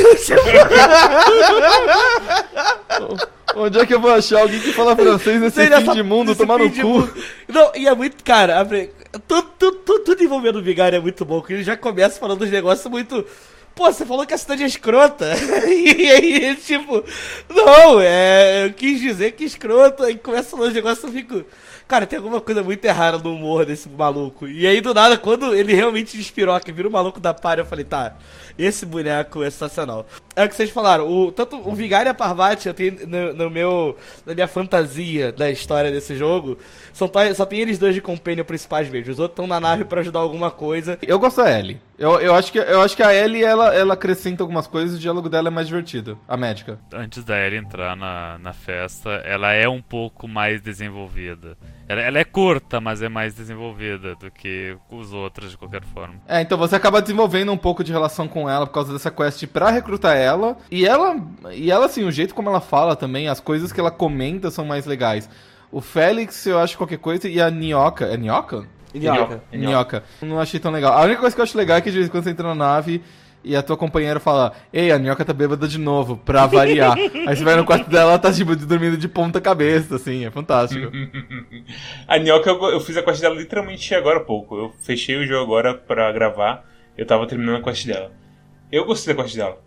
[3.55, 6.35] Onde é que eu vou achar alguém que fala francês nesse Sei fim de mundo,
[6.35, 7.09] tomar no cu?
[7.47, 11.25] Não, e é muito, cara, abre, tudo, tudo, tudo, tudo envolvendo o Vigário é muito
[11.25, 13.25] bom, que ele já começa falando dos negócios muito.
[13.73, 15.33] Pô, você falou que a cidade é escrota.
[15.67, 17.03] e aí, tipo,
[17.49, 18.65] não, é.
[18.65, 20.05] Eu quis dizer que escrota.
[20.05, 21.45] Aí começa falando os negócios, eu fico.
[21.87, 24.47] Cara, tem alguma coisa muito errada no humor desse maluco.
[24.47, 27.85] E aí, do nada, quando ele realmente despiroca, vira o maluco da par, eu falei,
[27.85, 28.15] tá,
[28.57, 30.05] esse boneco é sensacional.
[30.39, 33.33] É o que vocês falaram, o, tanto o Vigário e a Parvati, eu tenho no,
[33.33, 36.57] no, meu, na minha fantasia da história desse jogo,
[36.93, 39.11] são, só tem eles dois de companion principais mesmo.
[39.11, 40.97] Os outros estão na nave para ajudar alguma coisa.
[41.01, 41.81] Eu gosto da Ellie.
[41.97, 44.97] Eu, eu, acho que, eu acho que a Ellie, ela, ela acrescenta algumas coisas e
[44.97, 46.17] o diálogo dela é mais divertido.
[46.25, 46.79] A médica.
[46.93, 51.57] Antes da Ellie entrar na, na festa, ela é um pouco mais desenvolvida.
[51.89, 56.13] Ela, ela, é curta, mas é mais desenvolvida do que os outros, de qualquer forma.
[56.27, 59.47] É, então você acaba desenvolvendo um pouco de relação com ela por causa dessa quest
[59.47, 60.55] pra recrutar ela.
[60.69, 61.17] E ela,
[61.51, 64.63] e ela assim, o jeito como ela fala também, as coisas que ela comenta são
[64.63, 65.27] mais legais.
[65.71, 68.05] O Félix, eu acho qualquer coisa, e a Nioka.
[68.05, 68.67] É Nioka?
[68.93, 69.43] Minhoca.
[69.51, 70.03] É Minhoca.
[70.21, 70.93] Não achei tão legal.
[70.93, 72.47] A única coisa que eu acho legal é que de vez em quando você entra
[72.47, 73.03] na nave
[73.43, 76.97] e a tua companheira fala: Ei, a minhoca tá bêbada de novo, pra variar.
[77.27, 80.31] Aí você vai no quarto dela, ela tá tipo dormindo de ponta cabeça, assim, é
[80.31, 80.91] fantástico.
[82.07, 84.57] A Nhoca, eu, eu fiz a quest dela literalmente agora há pouco.
[84.57, 86.65] Eu fechei o jogo agora pra gravar.
[86.97, 88.11] Eu tava terminando a quest dela.
[88.71, 89.61] Eu gostei da quest dela.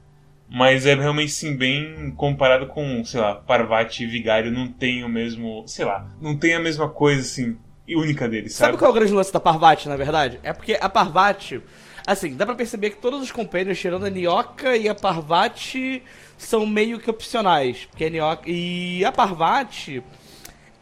[0.48, 5.08] Mas é realmente sim, bem comparado com, sei lá, Parvati e Vigário não tem o
[5.08, 5.64] mesmo.
[5.66, 7.56] Sei lá, não tem a mesma coisa assim,
[7.88, 8.78] única deles, Sabe sabe?
[8.78, 10.38] qual é o grande lance da Parvati, na verdade?
[10.42, 11.61] É porque a Parvati,
[12.06, 16.02] assim, dá pra perceber que todos os companions, tirando a Nioka e a Parvati,
[16.36, 17.86] são meio que opcionais.
[17.86, 18.42] Porque a Nioka.
[18.46, 20.02] E a Parvati,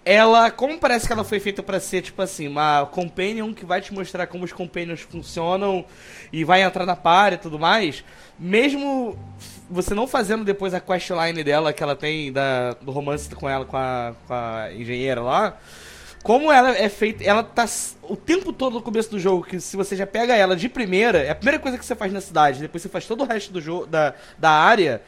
[0.04, 3.80] ela, como parece que ela foi feita pra ser, tipo assim, uma companion que vai
[3.80, 5.84] te mostrar como os companions funcionam
[6.32, 8.02] e vai entrar na par e tudo mais,
[8.38, 9.16] mesmo
[9.70, 13.64] você não fazendo depois a questline dela que ela tem da, do romance com ela,
[13.64, 15.58] com a, com a engenheira lá,
[16.22, 17.66] como ela é feita, ela tá
[18.02, 21.18] o tempo todo no começo do jogo, que se você já pega ela de primeira,
[21.18, 23.52] é a primeira coisa que você faz na cidade, depois você faz todo o resto
[23.52, 25.02] do jogo, da, da área,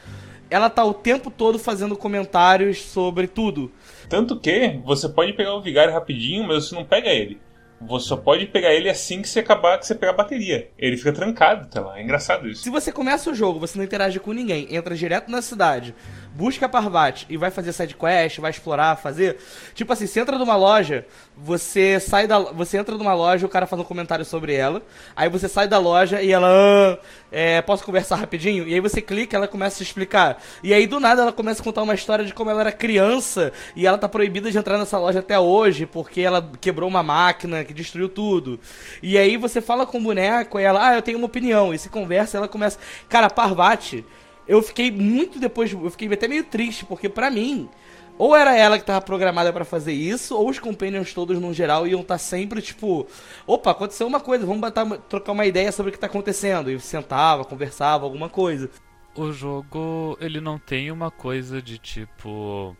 [0.48, 3.72] ela tá o tempo todo fazendo comentários sobre tudo.
[4.08, 7.40] Tanto que você pode pegar o Vigário rapidinho, mas você não pega ele.
[7.80, 10.70] Você só pode pegar ele assim que você acabar, que você pegar a bateria.
[10.78, 11.98] Ele fica trancado até lá.
[11.98, 12.62] É engraçado isso.
[12.62, 15.94] Se você começa o jogo, você não interage com ninguém, entra direto na cidade,
[16.34, 19.38] busca Parvati e vai fazer side quest, vai explorar, fazer.
[19.74, 22.38] Tipo assim, você entra numa loja, você sai da.
[22.38, 24.82] Você entra numa loja, o cara faz um comentário sobre ela,
[25.14, 26.48] aí você sai da loja e ela.
[26.48, 26.98] "Ah,
[27.30, 28.68] é, posso conversar rapidinho?
[28.68, 30.42] E aí você clica, ela começa a se explicar.
[30.62, 33.52] E aí do nada ela começa a contar uma história de como ela era criança
[33.74, 37.64] e ela tá proibida de entrar nessa loja até hoje porque ela quebrou uma máquina
[37.64, 38.60] que destruiu tudo.
[39.02, 41.72] E aí você fala com o boneco e ela, ah, eu tenho uma opinião.
[41.72, 42.78] E se conversa, ela começa.
[43.08, 44.04] Cara, Parvati,
[44.52, 47.70] eu fiquei muito depois, eu fiquei até meio triste, porque pra mim,
[48.18, 51.86] ou era ela que tava programada pra fazer isso, ou os companions todos no geral
[51.86, 53.06] iam estar sempre tipo,
[53.46, 56.70] opa, aconteceu uma coisa, vamos botar, trocar uma ideia sobre o que tá acontecendo.
[56.70, 58.68] E sentava, conversava, alguma coisa.
[59.14, 62.76] O jogo, ele não tem uma coisa de tipo.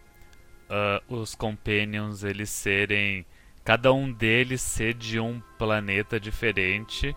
[0.69, 3.25] ah, os companions eles serem.
[3.65, 7.17] Cada um deles ser de um planeta diferente.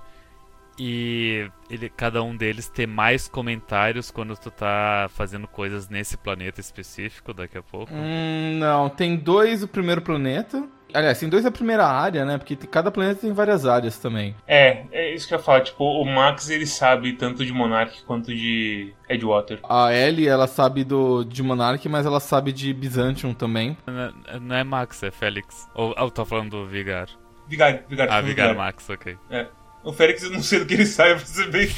[0.78, 6.60] E ele, cada um deles ter mais comentários quando tu tá fazendo coisas nesse planeta
[6.60, 7.94] específico daqui a pouco.
[7.94, 10.68] Hum, não, tem dois o primeiro planeta.
[10.94, 12.38] Aliás, tem dois a primeira área, né?
[12.38, 14.34] Porque cada planeta tem várias áreas também.
[14.48, 15.62] É, é isso que eu ia falar.
[15.62, 19.60] Tipo, o Max ele sabe tanto de Monarch quanto de Edgewater.
[19.68, 23.78] A Ellie, ela sabe do, de Monarch, mas ela sabe de Byzantium também.
[23.86, 25.68] Não- Não é Max, é Félix.
[25.74, 27.08] Ou ah, eu tô falando do Vigar.
[27.48, 28.14] Vigário, Vigário.
[28.14, 28.58] Ah, Vigar Vigário.
[28.58, 29.18] Max, ok.
[29.30, 29.48] É.
[29.86, 31.69] O Félix eu não sei do que ele sabe, pra ser bem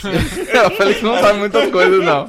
[0.65, 2.27] a Felix não sabe muitas coisas, não.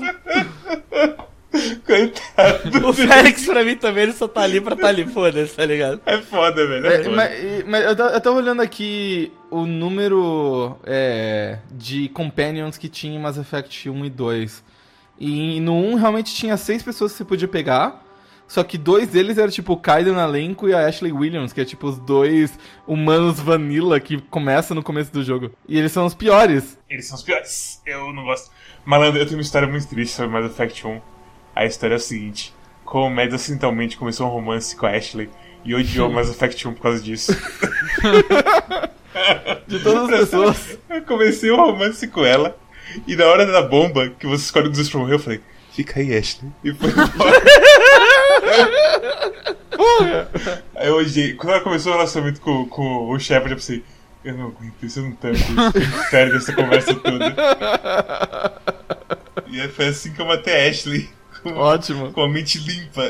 [1.87, 2.89] Coitado.
[2.89, 6.01] O Félix, pra mim também, ele só tá ali pra tá ali, foda-se, tá ligado?
[6.05, 6.87] É foda, velho.
[6.87, 7.17] É É, foda.
[7.17, 13.21] mas mas eu, eu tava olhando aqui o número é, de companions que tinha em
[13.23, 14.65] Mass Effect 1 e 2.
[15.19, 18.05] E no 1 realmente tinha seis pessoas que você podia pegar.
[18.49, 21.61] Só que dois deles eram tipo o Kaido no elenco e a Ashley Williams, que
[21.61, 25.53] é tipo os dois humanos vanilla que começam no começo do jogo.
[25.69, 26.79] E eles são os piores.
[26.89, 27.83] Eles são os piores.
[27.85, 28.51] Eu não gosto.
[28.87, 31.01] Malandro, eu tenho uma história muito triste sobre Mass Effect 1.
[31.55, 32.55] A história é a seguinte:
[32.87, 35.29] como o Mads acidentalmente começou um romance com a Ashley
[35.63, 37.37] e odiou Mass Effect 1 por causa disso.
[39.67, 40.79] De todas as pessoas.
[40.89, 42.57] Eu comecei um romance com ela
[43.07, 45.41] e na hora da bomba, que você escolhe pra morrer, eu falei:
[45.73, 46.51] fica aí, Ashley.
[46.65, 47.43] E foi embora.
[50.75, 51.35] aí eu odiei.
[51.35, 53.85] Quando ela começou o relacionamento com, com o Shepard, eu pensei:
[54.25, 55.39] eu não aguento isso, eu não tanto.
[55.39, 57.35] Eu perde essa conversa toda.
[59.51, 61.09] E aí foi assim que eu matei a Ashley.
[61.43, 62.13] Com, Ótimo.
[62.13, 63.03] com a mente limpa.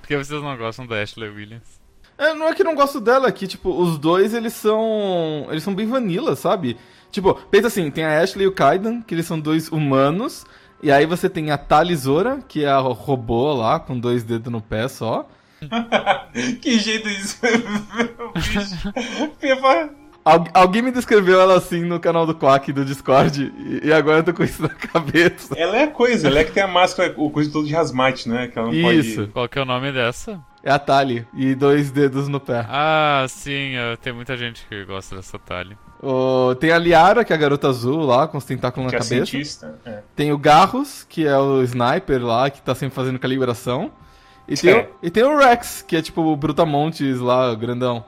[0.00, 1.80] Por que vocês não gostam da Ashley Williams?
[2.16, 5.46] É, não é que eu não gosto dela, é que, tipo, os dois, eles são.
[5.50, 6.76] Eles são bem vanilla, sabe?
[7.10, 10.44] Tipo, pensa assim, tem a Ashley e o Kaidan, que eles são dois humanos.
[10.84, 14.60] E aí você tem a Talizora, que é a robô lá, com dois dedos no
[14.60, 15.26] pé só.
[16.60, 17.38] que jeito isso.
[18.34, 18.92] Bicho.
[19.40, 19.88] Pior-
[20.24, 24.18] Al- alguém me descreveu ela assim no canal do Quack do Discord, e, e agora
[24.18, 25.54] eu tô com isso na cabeça.
[25.56, 28.28] Ela é a coisa, ela é que tem a máscara, o coisa todo de rasmate,
[28.28, 28.48] né?
[28.48, 29.20] Que ela não Isso.
[29.20, 29.32] pode.
[29.32, 30.40] Qual que é o nome dessa?
[30.66, 32.64] É a Tali, e dois dedos no pé.
[32.70, 35.76] Ah, sim, eh, tem muita gente que gosta dessa talha.
[36.02, 38.98] O- tem a Liara, que é a garota azul lá, com os tentáculos Que na
[38.98, 39.26] é cabeça.
[39.26, 39.78] cientista.
[39.84, 40.00] É.
[40.16, 43.90] Tem o Garros, que é o sniper lá, que tá sempre fazendo calibração.
[44.48, 44.80] E tem, É.
[45.02, 48.02] o, e tem o Rex, que é tipo o Brutamontes lá, grandão.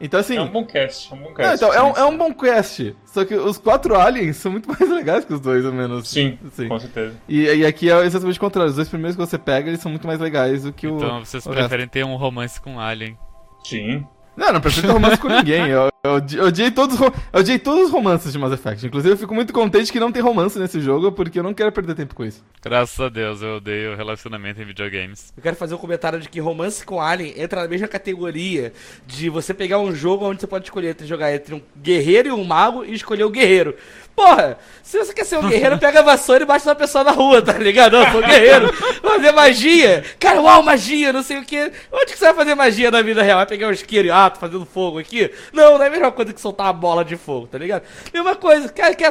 [0.00, 0.36] Então assim.
[0.36, 1.56] É um bom cast, é um bom não, cast.
[1.56, 2.94] então, é, um, é um bom quest.
[3.04, 6.08] Só que os quatro aliens são muito mais legais que os dois, ao menos.
[6.08, 6.68] Sim, Sim.
[6.68, 7.16] com certeza.
[7.28, 8.70] E, e aqui é exatamente o contrário.
[8.70, 10.96] Os dois primeiros que você pega, eles são muito mais legais do que o.
[10.96, 13.18] Então vocês o preferem ter um romance com Alien.
[13.62, 14.06] Sim.
[14.36, 15.68] Não, não preciso ter romance com ninguém.
[15.68, 18.86] Eu, eu, eu odiei, todos, eu odiei todos os romances de Mass Effect.
[18.86, 21.70] Inclusive, eu fico muito contente que não tem romance nesse jogo, porque eu não quero
[21.72, 22.42] perder tempo com isso.
[22.62, 25.32] Graças a Deus, eu odeio relacionamento em videogames.
[25.36, 28.72] Eu quero fazer um comentário de que romance com Alien entra na mesma categoria
[29.06, 32.32] de você pegar um jogo onde você pode escolher entre jogar entre um guerreiro e
[32.32, 33.74] um mago e escolher o guerreiro.
[34.20, 37.10] Porra, se você quer ser um guerreiro, pega a vassoura e bate uma pessoa na
[37.10, 37.92] rua, tá ligado?
[37.92, 38.70] Não, sou guerreiro.
[39.00, 40.04] Fazer magia.
[40.20, 41.72] Cara, uau, magia, não sei o que.
[41.90, 43.38] Onde que você vai fazer magia na vida real?
[43.38, 45.30] Vai pegar um isqueiro e, ah, tô fazendo fogo aqui?
[45.54, 47.82] Não, não é a mesma coisa que soltar uma bola de fogo, tá ligado?
[48.12, 49.10] Mesma coisa, quer, quer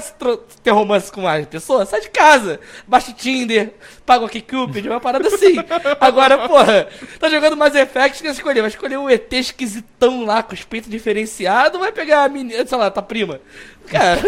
[0.62, 1.90] ter romance com mais pessoas?
[1.90, 2.60] Sai de casa.
[2.88, 3.74] Baixa o Tinder,
[4.06, 5.56] paga o OkCupid, uma parada assim.
[6.00, 6.88] Agora, porra,
[7.20, 8.62] tá jogando Mass Effect, quer escolher?
[8.62, 12.64] Vai escolher um ET esquisitão lá, com os peitos diferenciados, ou vai pegar a menina,
[12.64, 13.42] sei lá, tua prima?
[13.90, 14.22] Cara,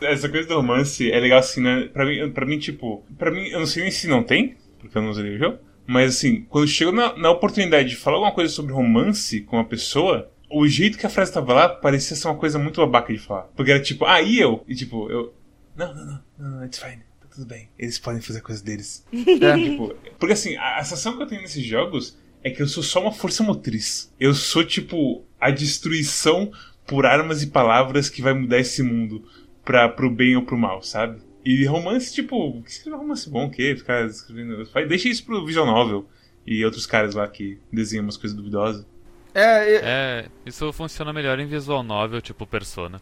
[0.00, 1.88] Essa coisa do romance é legal assim, né?
[1.92, 4.96] Pra mim, pra mim, tipo, pra mim, eu não sei nem se não tem, porque
[4.96, 8.32] eu não usei o jogo, mas assim, quando chegou na, na oportunidade de falar alguma
[8.32, 12.28] coisa sobre romance com uma pessoa, o jeito que a frase tava lá parecia ser
[12.28, 13.42] uma coisa muito babaca de falar.
[13.54, 14.64] Porque era tipo, ah, e eu?
[14.66, 15.34] E tipo, eu.
[15.76, 17.02] Não, não, não, não, não, it's fine.
[17.20, 17.68] Tá tudo bem.
[17.78, 19.04] Eles podem fazer a coisa deles.
[19.12, 19.54] É.
[19.56, 22.82] Tipo, porque assim, a, a sensação que eu tenho nesses jogos é que eu sou
[22.82, 24.12] só uma força motriz.
[24.18, 26.50] Eu sou, tipo, a destruição
[26.86, 29.24] por armas e palavras que vai mudar esse mundo
[29.64, 31.20] pra, pro bem ou pro mal, sabe?
[31.44, 33.74] E romance, tipo, que escrever romance bom, o quê?
[33.76, 34.64] Ficar escrevendo.
[34.72, 36.06] Vai- Deixa isso pro Visual Novel
[36.46, 38.84] e outros caras lá que desenham umas coisas duvidosas.
[39.34, 43.00] É, é- É, isso funciona melhor em visual novel, tipo Persona.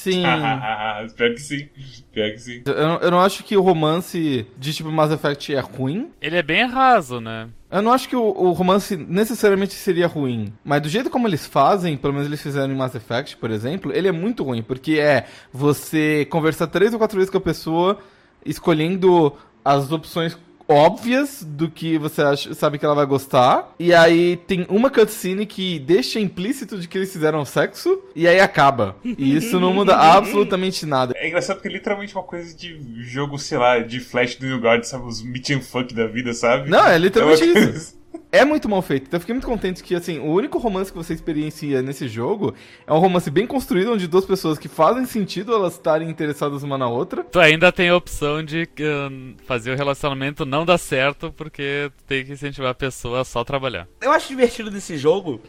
[0.00, 0.22] Sim.
[1.16, 1.68] Pior que sim.
[2.12, 2.62] Pior que sim.
[2.64, 6.10] Eu, não- eu não acho que o romance de tipo Mass Effect é ruim.
[6.20, 7.48] Ele é bem raso, né?
[7.70, 10.52] Eu não acho que o, o romance necessariamente seria ruim.
[10.64, 13.92] Mas do jeito como eles fazem, pelo menos eles fizeram em Mass Effect, por exemplo,
[13.94, 14.62] ele é muito ruim.
[14.62, 17.98] Porque é você conversar três ou quatro vezes com a pessoa,
[18.44, 19.32] escolhendo
[19.64, 20.36] as opções
[20.70, 23.74] óbvias do que você acha- sabe que ela vai gostar.
[23.78, 28.00] E aí tem uma cutscene que deixa implícito de que eles fizeram sexo.
[28.14, 28.96] E aí acaba.
[29.04, 31.14] E isso não muda absolutamente nada.
[31.16, 34.58] É engraçado porque é literalmente uma coisa de jogo, sei lá, de Flash do New
[34.60, 35.04] Guard, sabe?
[35.06, 36.68] Os meet and fuck da vida, sabe?
[36.70, 37.98] Não, é literalmente uma isso.
[38.32, 39.04] É muito mal feito.
[39.08, 42.54] Então eu fiquei muito contente que, assim, o único romance que você experiencia nesse jogo
[42.86, 46.78] é um romance bem construído, onde duas pessoas que fazem sentido elas estarem interessadas uma
[46.78, 47.24] na outra.
[47.24, 48.68] Tu ainda tem a opção de
[49.10, 53.24] hum, fazer o relacionamento não dar certo, porque tu tem que incentivar a pessoa a
[53.24, 53.88] só trabalhar.
[54.00, 55.40] eu acho divertido desse jogo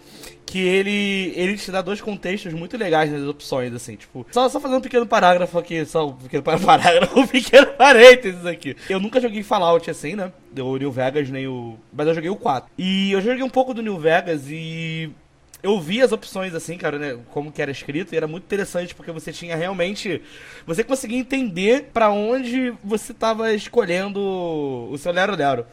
[0.45, 4.59] que ele ele te dá dois contextos muito legais nas opções, assim, tipo, só, só
[4.59, 8.75] fazer um pequeno parágrafo aqui, só um pequeno par- parágrafo, um pequeno parênteses aqui.
[8.89, 10.31] Eu nunca joguei Fallout assim, né?
[10.59, 11.77] O New Vegas nem o.
[11.93, 12.69] Mas eu joguei o 4.
[12.77, 15.11] E eu joguei um pouco do New Vegas e.
[15.63, 18.95] Eu vi as opções assim, cara, né, como que era escrito, e era muito interessante
[18.95, 20.19] porque você tinha realmente,
[20.65, 25.67] você conseguia entender pra onde você tava escolhendo o seu lero lero.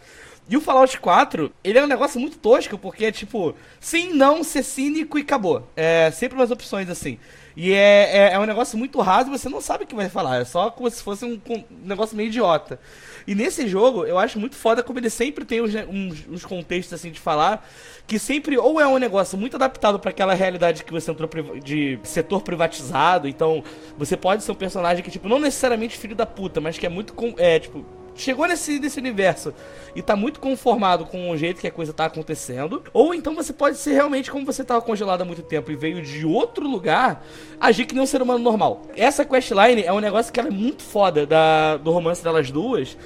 [0.46, 4.42] E o Fallout 4, ele é um negócio muito tosco, porque é tipo, sim, não,
[4.42, 5.66] ser cínico e acabou.
[5.76, 7.18] É sempre umas opções assim.
[7.60, 10.40] E é, é, é um negócio muito raso você não sabe o que vai falar.
[10.40, 12.78] É só como se fosse um, um negócio meio idiota.
[13.26, 16.94] E nesse jogo, eu acho muito foda como ele sempre tem uns, uns, uns contextos
[16.94, 17.68] assim de falar,
[18.06, 21.98] que sempre ou é um negócio muito adaptado para aquela realidade que você entrou de
[22.04, 23.64] setor privatizado, então
[23.98, 26.88] você pode ser um personagem que, tipo, não necessariamente filho da puta, mas que é
[26.88, 27.12] muito.
[27.38, 27.84] É, tipo,
[28.20, 29.54] chegou nesse, nesse universo
[29.94, 33.52] e tá muito conformado com o jeito que a coisa tá acontecendo, ou então você
[33.52, 37.24] pode ser realmente como você tava congelado há muito tempo e veio de outro lugar,
[37.60, 38.82] agir que nem um ser humano normal.
[38.96, 42.96] Essa questline é um negócio que ela é muito foda da, do romance delas duas,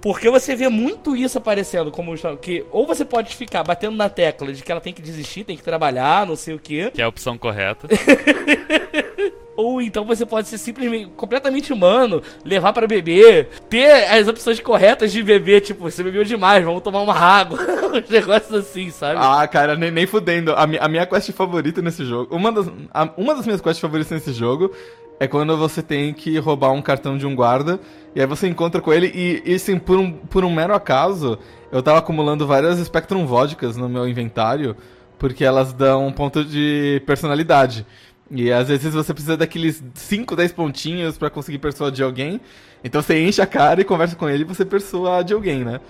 [0.00, 4.52] porque você vê muito isso aparecendo, como que ou você pode ficar batendo na tecla
[4.52, 7.04] de que ela tem que desistir, tem que trabalhar, não sei o quê, Que é
[7.04, 7.86] a opção correta.
[9.56, 15.12] ou então você pode ser simplesmente completamente humano, levar pra beber, ter as opções corretas
[15.12, 17.58] de beber, tipo, você bebeu demais, vamos tomar uma água,
[17.94, 19.18] uns negócios assim, sabe?
[19.20, 20.52] Ah, cara, nem, nem fudendo.
[20.54, 22.34] A, mi- a minha quest favorita nesse jogo.
[22.34, 24.72] Uma das, a- uma das minhas quests favoritas nesse jogo
[25.20, 27.78] é quando você tem que roubar um cartão de um guarda.
[28.14, 31.38] E aí você encontra com ele e, e assim, por um, por um mero acaso,
[31.70, 34.76] eu tava acumulando várias Spectrum vodkas no meu inventário,
[35.18, 37.86] porque elas dão um ponto de personalidade.
[38.34, 42.40] E às vezes você precisa daqueles 5, 10 pontinhos pra conseguir persuadir alguém.
[42.82, 45.80] Então você enche a cara e conversa com ele e você persuade alguém, né?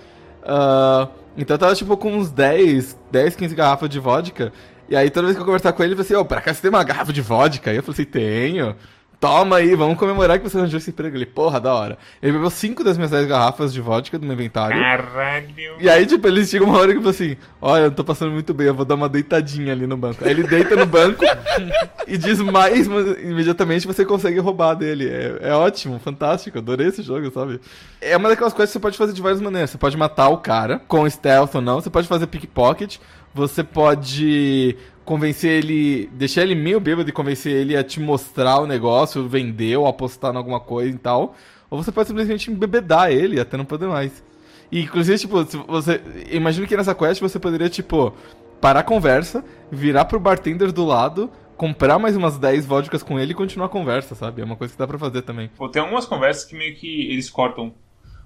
[0.43, 4.51] Ah, então eu tava tipo com uns 10, 10, 15 garrafas de vodka.
[4.89, 6.53] E aí toda vez que eu conversar com ele, ele falou assim, ô, pra cá
[6.53, 7.71] você tem uma garrafa de vodka?
[7.71, 8.75] E eu falei assim, tenho.
[9.23, 11.15] Toma aí, vamos comemorar que você arranjou esse emprego.
[11.15, 11.97] Ele, porra, da hora.
[12.21, 14.77] Ele bebeu cinco das minhas 10 garrafas de vodka do meu inventário.
[14.77, 15.47] Caralho.
[15.79, 18.53] E aí, tipo, ele chega uma hora que fala assim: Olha, eu tô passando muito
[18.53, 20.25] bem, eu vou dar uma deitadinha ali no banco.
[20.25, 21.23] Aí ele deita no banco
[22.05, 25.07] e diz mais, mas imediatamente você consegue roubar dele.
[25.07, 27.61] É, é ótimo, fantástico, adorei esse jogo, sabe?
[28.01, 29.69] É uma daquelas coisas que você pode fazer de várias maneiras.
[29.69, 32.97] Você pode matar o cara, com stealth ou não, você pode fazer pickpocket,
[33.33, 38.67] você pode convencer ele, deixar ele meio bêbado e convencer ele a te mostrar o
[38.67, 41.35] negócio, vender ou apostar em alguma coisa e tal.
[41.69, 44.23] Ou você pode simplesmente embebedar ele até não poder mais.
[44.71, 46.01] E, inclusive, tipo, você.
[46.31, 48.13] Imagino que nessa quest você poderia, tipo,
[48.61, 53.31] parar a conversa, virar pro bartender do lado, comprar mais umas 10 vodkas com ele
[53.31, 54.41] e continuar a conversa, sabe?
[54.41, 55.49] É uma coisa que dá pra fazer também.
[55.55, 57.73] Pô, tem algumas conversas que meio que eles cortam.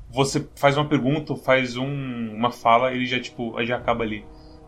[0.10, 1.86] Você faz uma pergunta, faz um,
[2.34, 4.24] uma fala, ele já, tipo, já acaba ali.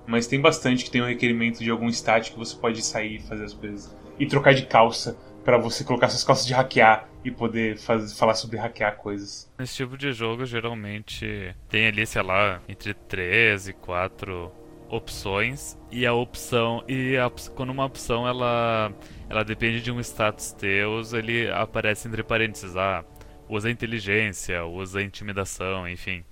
[0.10, 3.20] Mas tem bastante que tem um requerimento de algum stat que você pode sair e
[3.20, 3.96] fazer as coisas.
[4.18, 8.34] E trocar de calça para você colocar suas calças de hackear e poder faz, falar
[8.34, 9.48] sobre hackear coisas.
[9.60, 14.52] Nesse tipo de jogo, geralmente tem ali, sei lá, entre 3 e 4
[14.90, 18.92] opções e a opção e a, quando uma opção ela
[19.30, 23.06] ela depende de um status teu, ele aparece entre parênteses, ah,
[23.48, 26.26] usa inteligência, usa intimidação, enfim.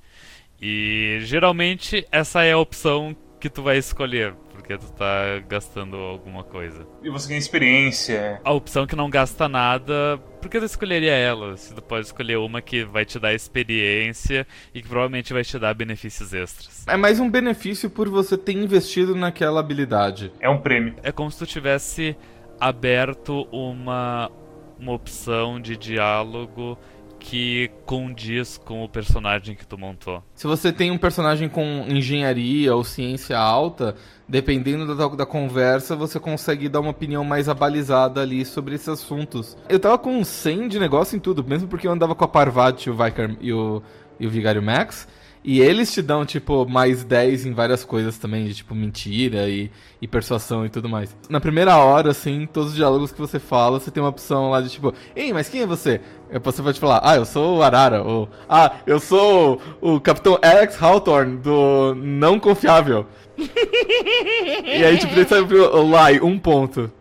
[0.59, 6.43] E geralmente essa é a opção que tu vai escolher, porque tu tá gastando alguma
[6.43, 6.87] coisa.
[7.03, 8.41] E você ganha experiência.
[8.43, 11.55] A opção que não gasta nada, por que tu escolheria ela?
[11.55, 15.57] Se tu pode escolher uma que vai te dar experiência e que provavelmente vai te
[15.59, 16.85] dar benefícios extras.
[16.87, 20.31] É mais um benefício por você ter investido naquela habilidade.
[20.39, 20.95] É um prêmio.
[21.03, 22.15] É como se tu tivesse
[22.59, 24.31] aberto uma,
[24.79, 26.77] uma opção de diálogo
[27.27, 30.23] que condiz com o personagem que tu montou.
[30.33, 36.21] Se você tem um personagem com engenharia ou ciência alta, dependendo da, da conversa, você
[36.21, 39.57] consegue dar uma opinião mais abalizada ali sobre esses assuntos.
[39.67, 42.89] Eu tava com 100 de negócio em tudo, mesmo porque eu andava com a Parvati,
[42.89, 43.83] o Vicar e o,
[44.17, 45.05] e o Vigário Max.
[45.43, 49.71] E eles te dão, tipo, mais 10 em várias coisas também, de tipo mentira e,
[50.01, 51.15] e persuasão e tudo mais.
[51.29, 54.61] Na primeira hora, assim, todos os diálogos que você fala, você tem uma opção lá
[54.61, 56.01] de tipo, ei, mas quem é você?
[56.43, 60.81] Você pode falar, ah, eu sou o Arara, ou ah, eu sou o Capitão Alex
[60.81, 63.05] Hawthorne do Não Confiável.
[63.37, 66.91] e aí, tipo, ele sabe Lie, um ponto.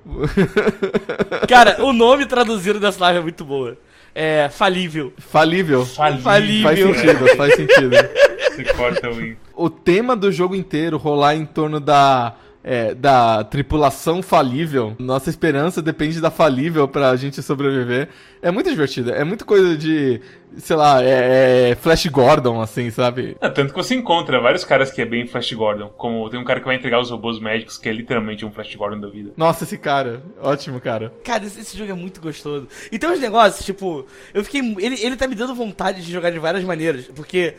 [1.48, 3.76] Cara, o nome traduzido dessa live é muito boa.
[4.18, 5.12] É falível.
[5.18, 5.84] Falível.
[5.84, 6.22] Falível.
[6.22, 6.62] Falível.
[6.62, 7.96] Faz sentido, faz sentido.
[8.56, 12.34] Você corta o O tema do jogo inteiro rolar em torno da
[12.66, 14.96] é, da tripulação falível.
[14.98, 18.08] Nossa esperança depende da falível pra gente sobreviver.
[18.42, 19.12] É muito divertido.
[19.12, 20.20] É muito coisa de,
[20.56, 23.36] sei lá, é, é Flash Gordon, assim, sabe?
[23.40, 25.90] É, tanto que você encontra vários caras que é bem Flash Gordon.
[25.96, 28.74] Como tem um cara que vai entregar os robôs médicos, que é literalmente um Flash
[28.74, 29.30] Gordon da vida.
[29.36, 30.20] Nossa, esse cara.
[30.42, 31.12] Ótimo, cara.
[31.22, 32.66] Cara, esse, esse jogo é muito gostoso.
[32.90, 34.60] E tem uns negócios, tipo, eu fiquei.
[34.60, 37.06] Ele, ele tá me dando vontade de jogar de várias maneiras.
[37.14, 37.54] Porque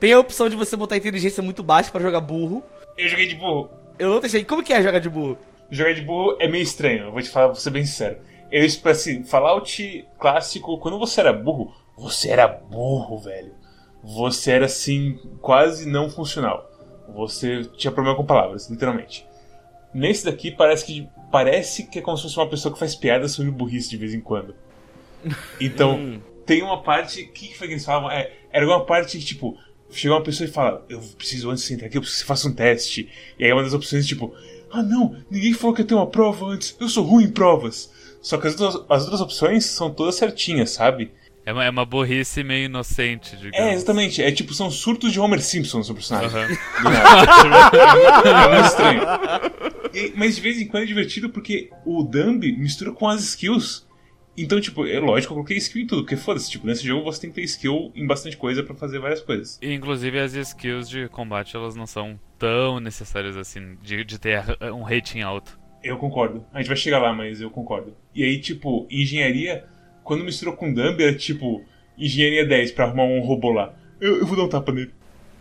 [0.00, 2.64] tem a opção de você botar inteligência muito baixa pra jogar burro.
[2.96, 3.70] Eu joguei de burro.
[3.98, 4.44] Eu não sei.
[4.44, 5.38] Como que é jogar de burro?
[5.70, 8.18] Jogar de burro é meio estranho, eu vou te falar, vou ser bem sincero.
[8.50, 13.52] Eu, tipo assim, Fallout clássico, quando você era burro, você era burro, velho.
[14.02, 16.64] Você era assim, quase não funcional.
[17.14, 19.26] Você tinha problema com palavras, literalmente.
[19.92, 23.28] Nesse daqui parece que parece que é como se fosse uma pessoa que faz piada
[23.28, 24.54] sobre burrice de vez em quando.
[25.60, 26.20] Então, Hum.
[26.46, 27.22] tem uma parte.
[27.22, 28.10] O que, que foi que eles falavam?
[28.10, 29.58] É, era uma parte que, tipo,
[29.90, 32.28] chega uma pessoa e fala: Eu preciso antes de entrar aqui, eu preciso que você
[32.28, 33.08] faça um teste.
[33.38, 34.34] E aí uma das opções, tipo,
[34.70, 37.90] Ah não, ninguém falou que eu tenho uma prova antes, eu sou ruim em provas.
[38.20, 41.10] Só que as outras, as outras opções são todas certinhas, sabe?
[41.46, 43.56] É uma, é uma burrice meio inocente, digamos.
[43.58, 44.22] É, exatamente.
[44.22, 46.30] É tipo, são surtos de Homer Simpson no personagem.
[46.84, 48.28] Nada.
[48.28, 49.00] é muito estranho.
[49.94, 53.86] E- mas de vez em quando é divertido porque o Dumb mistura com as skills.
[54.38, 57.22] Então, tipo, é lógico, eu coloquei skill em tudo, porque foda-se, tipo, nesse jogo você
[57.22, 59.58] tem que ter skill em bastante coisa pra fazer várias coisas.
[59.60, 64.44] E, inclusive as skills de combate elas não são tão necessárias assim de, de ter
[64.72, 65.58] um rating alto.
[65.82, 66.44] Eu concordo.
[66.52, 67.94] A gente vai chegar lá, mas eu concordo.
[68.14, 69.64] E aí, tipo, engenharia,
[70.04, 71.64] quando misturou com Dumb, era tipo,
[71.96, 73.74] engenharia 10 pra arrumar um robô lá.
[74.00, 74.92] Eu, eu vou dar um tapa nele.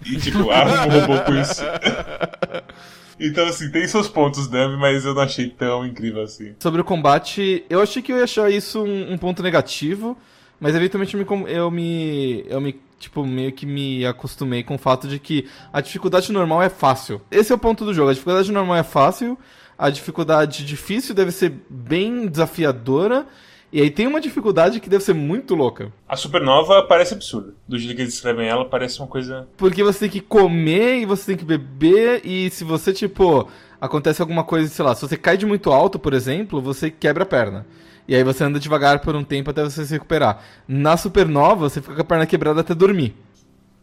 [0.05, 1.61] E tipo, arruma um robô com isso.
[3.19, 6.55] então, assim, tem seus pontos, Dumb, mas eu não achei tão incrível assim.
[6.59, 10.17] Sobre o combate, eu achei que eu ia achar isso um, um ponto negativo,
[10.59, 12.45] mas eventualmente eu me, eu me.
[12.47, 12.87] Eu me.
[12.99, 17.21] Tipo, meio que me acostumei com o fato de que a dificuldade normal é fácil.
[17.29, 18.09] Esse é o ponto do jogo.
[18.09, 19.37] A dificuldade normal é fácil,
[19.77, 23.27] a dificuldade difícil deve ser bem desafiadora,
[23.71, 25.91] e aí tem uma dificuldade que deve ser muito louca.
[26.07, 27.53] A Supernova parece absurda.
[27.67, 29.47] Do jeito que eles escrevem ela, parece uma coisa.
[29.57, 33.49] Porque você tem que comer e você tem que beber, e se você, tipo,
[33.79, 37.23] acontece alguma coisa, sei lá, se você cai de muito alto, por exemplo, você quebra
[37.23, 37.65] a perna.
[38.07, 40.41] E aí você anda devagar por um tempo até você se recuperar.
[40.65, 43.13] Na supernova, você fica com a perna quebrada até dormir.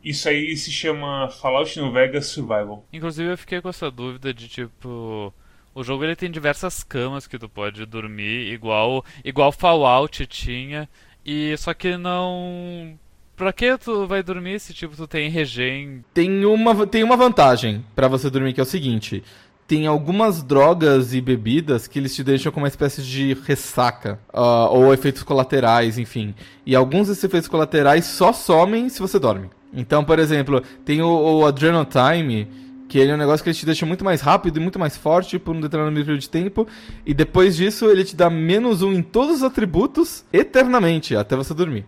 [0.03, 2.87] Isso aí se chama Fallout New Vegas Survival.
[2.93, 5.33] Inclusive eu fiquei com essa dúvida de tipo.
[5.75, 10.89] O jogo ele tem diversas camas que tu pode dormir, igual igual Fallout tinha,
[11.25, 12.99] e só que não.
[13.35, 16.05] Pra que tu vai dormir se tipo tu tem regen?
[16.15, 19.25] Tem uma, tem uma vantagem pra você dormir que é o seguinte:
[19.67, 24.69] tem algumas drogas e bebidas que eles te deixam com uma espécie de ressaca ah,
[24.71, 26.35] ou efeitos colaterais, enfim.
[26.65, 29.51] E alguns desses efeitos colaterais só somem se você dorme.
[29.73, 31.09] Então, por exemplo, tem o,
[31.41, 32.47] o Adrenal Time,
[32.89, 34.97] que ele é um negócio que ele te deixa muito mais rápido e muito mais
[34.97, 36.67] forte por um determinado período de tempo.
[37.05, 41.55] E depois disso, ele te dá menos um em todos os atributos eternamente, até você
[41.55, 41.87] dormir.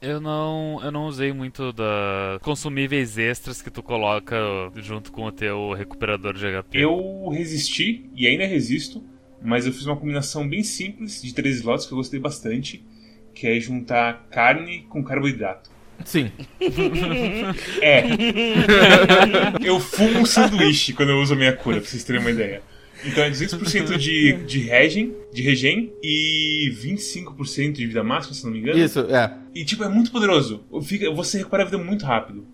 [0.00, 4.34] Eu não, eu não usei muito da consumíveis extras que tu coloca
[4.76, 6.78] junto com o teu recuperador de HP.
[6.78, 9.04] Eu resisti e ainda resisto,
[9.42, 12.82] mas eu fiz uma combinação bem simples de três slots que eu gostei bastante,
[13.34, 15.70] que é juntar carne com carboidrato.
[16.04, 16.30] Sim.
[17.82, 18.02] É.
[19.64, 22.62] eu fumo um sanduíche quando eu uso a minha cura, pra vocês terem uma ideia.
[23.04, 28.52] Então é 200% de, de regen, de regen e 25% de vida máxima, se não
[28.52, 28.78] me engano.
[28.78, 29.32] Isso, é.
[29.54, 30.62] E tipo, é muito poderoso.
[30.82, 32.46] Fica, você recupera a vida muito rápido.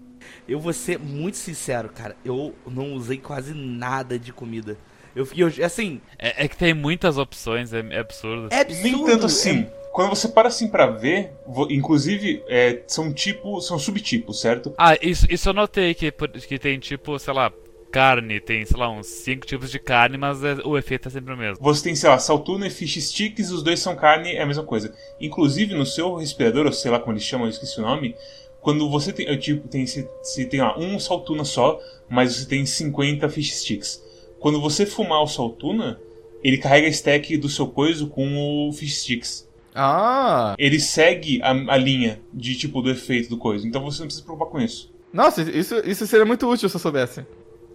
[0.48, 2.16] Eu vou ser muito sincero, cara.
[2.24, 4.78] Eu não usei quase nada de comida.
[5.16, 8.48] Eu fiquei, eu- assim, É, é que tem muitas opções, é, é absurdo.
[8.52, 8.82] é absurdo.
[8.84, 9.60] Nem tanto assim.
[9.60, 11.32] É- Quando você para assim pra ver,
[11.70, 14.74] inclusive, é, são tipo, são subtipos, certo?
[14.76, 16.12] Ah, isso, isso eu notei que,
[16.46, 17.50] que tem tipo, sei lá,
[17.90, 21.32] carne, tem, sei lá, uns cinco tipos de carne, mas é- o efeito é sempre
[21.32, 21.64] o mesmo.
[21.64, 24.64] Você tem, sei lá, saltuna e fish sticks, os dois são carne, é a mesma
[24.64, 24.94] coisa.
[25.18, 28.14] Inclusive, no seu respirador, ou sei lá como eles chamam, eu esqueci o nome,
[28.60, 32.66] quando você tem, tipo, tem, você, você tem lá um saltuna só, mas você tem
[32.66, 34.04] 50 fish sticks.
[34.38, 35.98] Quando você fumar o saltuna,
[36.44, 39.45] ele carrega a stack do seu coiso com o fish sticks.
[39.76, 40.54] Ah!
[40.58, 44.22] Ele segue a, a linha de tipo do efeito do coiso, então você não precisa
[44.22, 44.90] se preocupar com isso.
[45.12, 47.26] Nossa, isso, isso seria muito útil se eu soubesse.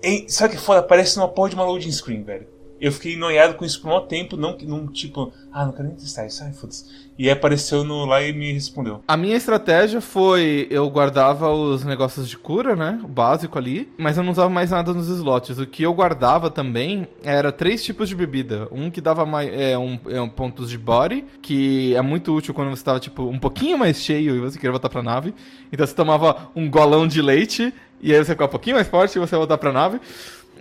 [0.04, 0.82] Hein, sabe que é foda?
[0.82, 2.48] Parece uma porra de uma loading screen, velho.
[2.82, 5.96] Eu fiquei noiado com isso por um tempo, não, não tipo, ah, não quero nem
[5.96, 6.84] testar isso, ai, foda-se.
[7.16, 9.04] E apareceu no, lá e me respondeu.
[9.08, 13.00] A minha estratégia foi eu guardava os negócios de cura, né?
[13.04, 15.60] O básico ali, mas eu não usava mais nada nos slots.
[15.60, 18.68] O que eu guardava também era três tipos de bebida.
[18.72, 22.52] Um que dava mais, é, um, é, um pontos de body, que é muito útil
[22.52, 25.36] quando você tava, tipo, um pouquinho mais cheio e você queria voltar pra nave.
[25.72, 27.72] Então você tomava um golão de leite,
[28.02, 30.02] e aí você ficava um pouquinho mais forte e você ia voltar pra nave.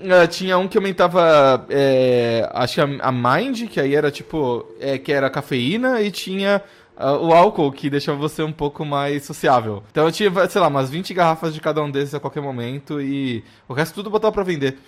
[0.08, 4.66] Ah, tinha um que aumentava, é, acho que a, a Mind, que aí era tipo,
[4.80, 6.62] é, que era cafeína, e tinha
[6.96, 9.82] ah, o álcool, que deixava você um pouco mais sociável.
[9.90, 13.00] Então eu tinha, sei lá, umas 20 garrafas de cada um desses a qualquer momento,
[13.00, 14.78] e o resto tudo botava pra vender.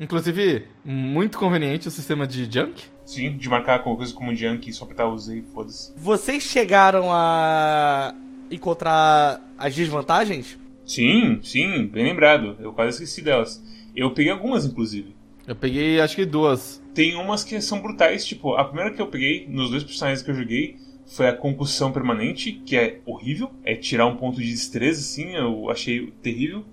[0.00, 2.84] Inclusive, muito conveniente o sistema de junk.
[3.04, 5.92] Sim, de marcar alguma coisa como junk, só apertar usei e foda-se.
[5.96, 8.14] Vocês chegaram a
[8.50, 10.58] encontrar as desvantagens?
[10.84, 12.56] Sim, sim, bem lembrado.
[12.60, 13.62] Eu quase esqueci delas.
[13.94, 15.14] Eu peguei algumas, inclusive.
[15.46, 16.82] Eu peguei, acho que duas.
[16.94, 20.30] Tem umas que são brutais, tipo, a primeira que eu peguei, nos dois personagens que
[20.30, 20.76] eu joguei,
[21.06, 23.50] foi a concussão permanente, que é horrível.
[23.64, 26.64] É tirar um ponto de destreza, assim, eu achei terrível.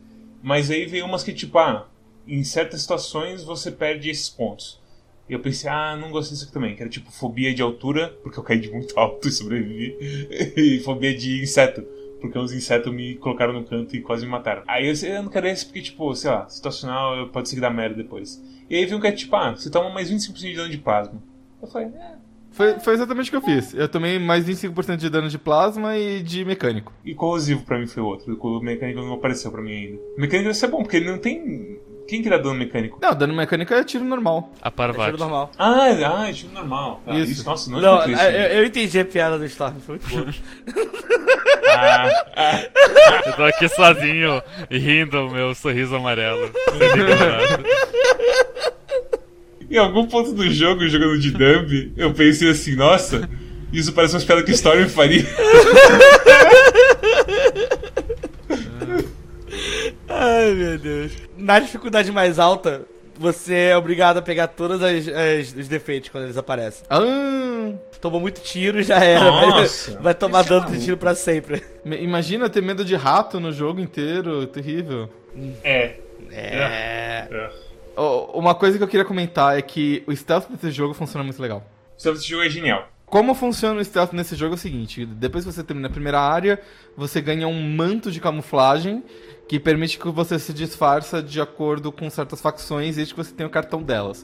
[0.41, 1.89] Mas aí veio umas que, tipo, ah,
[2.28, 4.80] em certas situações você perde esses pontos.
[5.28, 8.17] E eu pensei, ah, não gostei disso aqui também, que era tipo fobia de altura,
[8.24, 9.95] porque eu caí de muito alto e sobrevivi.
[10.57, 11.86] e fobia de inseto,
[12.20, 14.63] porque os insetos me colocaram no canto e quase me mataram.
[14.67, 17.70] Aí eu, eu não quero esse porque, tipo, sei lá, situacional pode ser que dá
[17.70, 18.41] merda depois.
[18.70, 20.78] E aí veio um que é tipo, ah, você toma mais 25% de dano de
[20.78, 21.22] plasma.
[21.61, 22.15] Eu falei, é.
[22.51, 23.74] Foi, foi exatamente o que eu fiz.
[23.74, 26.91] Eu tomei mais 25% de dano de plasma e de mecânico.
[27.05, 28.38] E corrosivo pra mim foi outro.
[28.41, 30.01] O mecânico não apareceu pra mim ainda.
[30.17, 31.80] O mecânico deve ser bom, porque ele não tem.
[32.10, 32.97] Quem que dá dano mecânico?
[33.01, 34.51] Não, dano mecânico é tiro normal.
[34.62, 35.05] A É Parvati.
[35.12, 35.51] tiro normal.
[35.60, 37.03] Ah, é- ah, é tipo normal.
[37.05, 37.32] Ah, Isso.
[37.34, 37.45] isso.
[37.45, 38.24] nossa, não, Não, é eu, isso.
[38.24, 38.60] né?
[38.60, 40.34] eu entendi a piada do Storm, foi muito boa.
[41.72, 42.62] Ah, ah,
[43.28, 44.41] Eu tô aqui sozinho
[44.72, 46.49] rindo o meu sorriso amarelo.
[49.70, 53.30] Em algum ponto do jogo, jogando de dumb, eu pensei assim, nossa,
[53.72, 55.24] isso parece uma piada que Story faria.
[60.22, 61.13] Ai, meu Deus.
[61.38, 62.82] Na dificuldade mais alta,
[63.17, 66.84] você é obrigado a pegar todos as, as- os defeitos quando eles aparecem.
[66.89, 69.26] Ah, Tomou muito tiro, já era.
[69.30, 69.91] Nossa.
[69.93, 71.61] Vai, vai tomar dano de tiro pra sempre.
[71.86, 75.09] imagina ter medo de rato no jogo inteiro, terrível.
[75.63, 75.95] É.
[76.32, 77.28] É.
[77.30, 77.49] é.
[77.95, 81.41] Oh, uma coisa que eu queria comentar é que o stealth desse jogo funciona muito
[81.41, 81.63] legal.
[81.97, 82.88] Só esse jogo é genial.
[83.05, 86.20] Como funciona o stealth nesse jogo é o seguinte: depois que você termina a primeira
[86.22, 86.61] área,
[86.95, 89.03] você ganha um manto de camuflagem
[89.49, 93.47] que permite que você se disfarça de acordo com certas facções desde que você tenha
[93.47, 94.23] o cartão delas.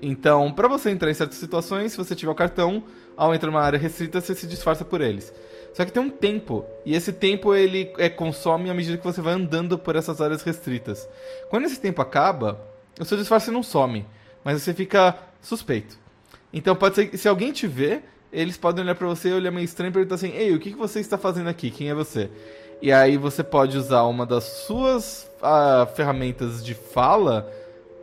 [0.00, 2.84] Então, pra você entrar em certas situações, se você tiver o cartão,
[3.16, 5.34] ao entrar numa área restrita, você se disfarça por eles.
[5.74, 9.20] Só que tem um tempo, e esse tempo ele é, consome à medida que você
[9.20, 11.08] vai andando por essas áreas restritas.
[11.50, 12.64] Quando esse tempo acaba,
[13.00, 14.06] o seu disfarce não some,
[14.44, 15.98] mas você fica suspeito.
[16.52, 19.64] Então pode ser que se alguém te ver, eles podem olhar pra você, olhar meio
[19.64, 21.68] estranho e perguntar assim: Ei, o que, que você está fazendo aqui?
[21.68, 22.30] Quem é você?
[22.82, 27.48] E aí você pode usar uma das suas ah, ferramentas de fala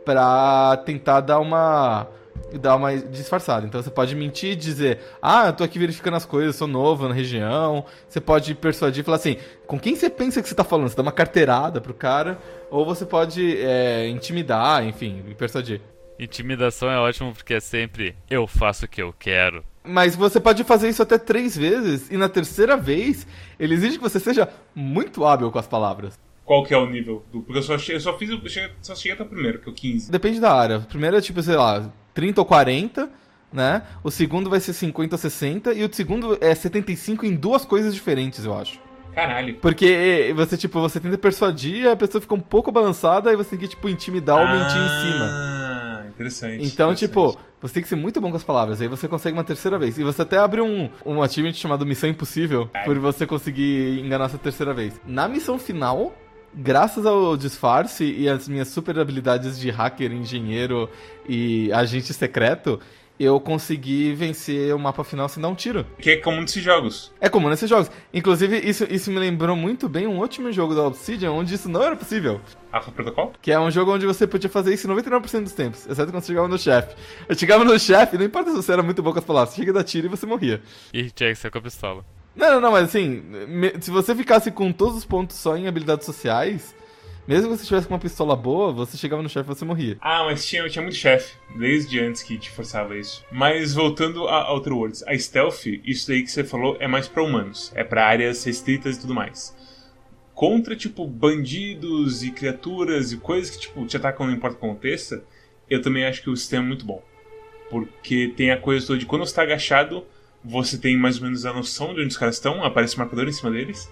[0.06, 2.08] pra tentar dar uma
[2.54, 3.66] dar uma disfarçada.
[3.66, 7.06] Então você pode mentir e dizer: "Ah, eu tô aqui verificando as coisas, sou novo
[7.06, 7.84] na região".
[8.08, 10.88] Você pode persuadir falar assim: "Com quem você pensa que você tá falando?".
[10.88, 12.38] Você dá uma carteirada pro cara,
[12.70, 15.82] ou você pode é, intimidar, enfim, persuadir.
[16.18, 19.62] Intimidação é ótimo porque é sempre eu faço o que eu quero.
[19.82, 23.26] Mas você pode fazer isso até três vezes, e na terceira vez,
[23.58, 26.18] ele exige que você seja muito hábil com as palavras.
[26.44, 27.40] Qual que é o nível do.
[27.42, 28.30] Porque eu só, eu só fiz.
[28.30, 30.10] o- cheguei- Só cheguei até o primeiro, que é o 15.
[30.10, 30.78] Depende da área.
[30.78, 33.08] O primeiro é tipo, sei lá, 30 ou 40,
[33.52, 33.82] né?
[34.02, 37.94] O segundo vai ser 50 ou 60, e o segundo é 75 em duas coisas
[37.94, 38.78] diferentes, eu acho.
[39.14, 39.54] Caralho.
[39.56, 43.58] Porque você, tipo, você tenta persuadir, a pessoa fica um pouco balançada, e você tem
[43.60, 45.24] que, tipo, intimidar ou mentir em cima.
[45.30, 46.64] Ah, interessante.
[46.66, 46.98] Então, interessante.
[47.08, 49.78] tipo, você tem que ser muito bom com as palavras, aí você consegue uma terceira
[49.78, 49.98] vez.
[49.98, 54.38] E você até abre um, um achievement chamado Missão Impossível, por você conseguir enganar essa
[54.38, 55.00] terceira vez.
[55.06, 56.14] Na missão final,
[56.54, 60.88] graças ao disfarce e às minhas super habilidades de hacker, engenheiro
[61.28, 62.80] e agente secreto,
[63.22, 65.86] eu consegui vencer o mapa final sem dar um tiro.
[65.98, 67.12] Que é comum desses jogos.
[67.20, 67.90] É comum nesses jogos.
[68.14, 71.82] Inclusive, isso, isso me lembrou muito bem um último jogo da Obsidian, onde isso não
[71.82, 72.40] era possível.
[72.72, 73.32] Alpha Protocol?
[73.42, 76.28] Que é um jogo onde você podia fazer isso 99% dos tempos, exceto quando você
[76.28, 76.96] chegava no chefe.
[77.28, 79.60] Eu chegava no chefe, não importa se você era muito bom com as palavras, você
[79.60, 80.62] chega a dar tiro e você morria.
[80.92, 82.04] E tinha que ser com a pistola.
[82.34, 83.22] Não, não, não, mas assim,
[83.80, 86.74] se você ficasse com todos os pontos só em habilidades sociais,
[87.30, 89.96] mesmo que você tivesse com uma pistola boa, você chegava no chefe e você morria.
[90.00, 93.24] Ah, mas tinha, tinha muito chefe, desde antes que te forçava isso.
[93.30, 97.22] Mas voltando a Outer Worlds, a Stealth, isso daí que você falou é mais pra
[97.22, 99.56] humanos, é pra áreas restritas e tudo mais.
[100.34, 104.66] Contra, tipo, bandidos e criaturas e coisas que, tipo, te atacam não importa o que
[104.66, 105.22] aconteça,
[105.68, 107.00] eu também acho que o sistema é muito bom.
[107.70, 110.04] Porque tem a coisa toda de quando você tá agachado,
[110.44, 113.28] você tem mais ou menos a noção de onde os caras estão, aparece um marcador
[113.28, 113.88] em cima deles,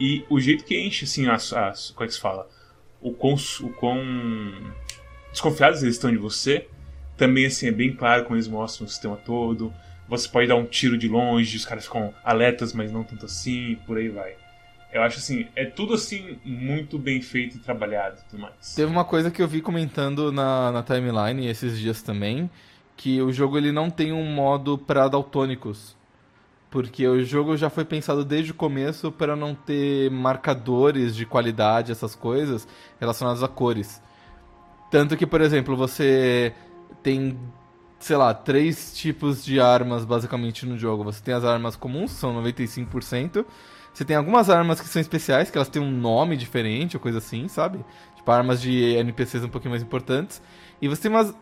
[0.00, 2.48] e o jeito que enche, assim, as, as como é que se fala?
[3.00, 3.98] O quão, o quão
[5.30, 6.66] desconfiados eles estão de você.
[7.16, 9.72] Também assim é bem claro como eles mostram o sistema todo.
[10.08, 13.72] Você pode dar um tiro de longe, os caras ficam alertas, mas não tanto assim,
[13.72, 14.34] e por aí vai.
[14.90, 18.74] Eu acho assim, é tudo assim muito bem feito e trabalhado e tudo mais.
[18.74, 22.50] Teve uma coisa que eu vi comentando na, na timeline esses dias também,
[22.96, 25.97] que o jogo ele não tem um modo para daltônicos.
[26.70, 31.90] Porque o jogo já foi pensado desde o começo para não ter marcadores de qualidade,
[31.90, 32.68] essas coisas,
[33.00, 34.02] relacionados a cores.
[34.90, 36.52] Tanto que, por exemplo, você
[37.02, 37.38] tem,
[37.98, 41.04] sei lá, três tipos de armas basicamente no jogo.
[41.04, 43.44] Você tem as armas comuns, são 95%.
[43.92, 47.18] Você tem algumas armas que são especiais, que elas têm um nome diferente ou coisa
[47.18, 47.84] assim, sabe?
[48.14, 50.40] Tipo, armas de NPCs um pouquinho mais importantes.
[50.80, 51.34] E você tem umas.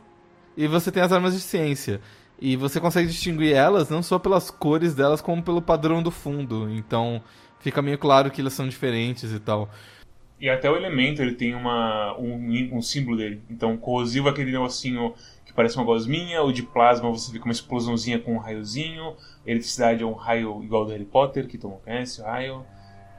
[0.56, 2.00] E você tem as armas de ciência.
[2.40, 6.70] E você consegue distinguir elas não só pelas cores delas, como pelo padrão do fundo.
[6.70, 7.22] Então
[7.60, 9.70] fica meio claro que elas são diferentes e tal.
[10.38, 13.40] E até o elemento ele tem uma, um, um símbolo dele.
[13.48, 15.14] Então, corrosivo é aquele negocinho
[15.46, 19.14] que parece uma gosminha, o de plasma você vê uma explosãozinha com um raiozinho,
[19.46, 22.66] eletricidade é um raio igual ao do Harry Potter, que todo mundo conhece, o raio,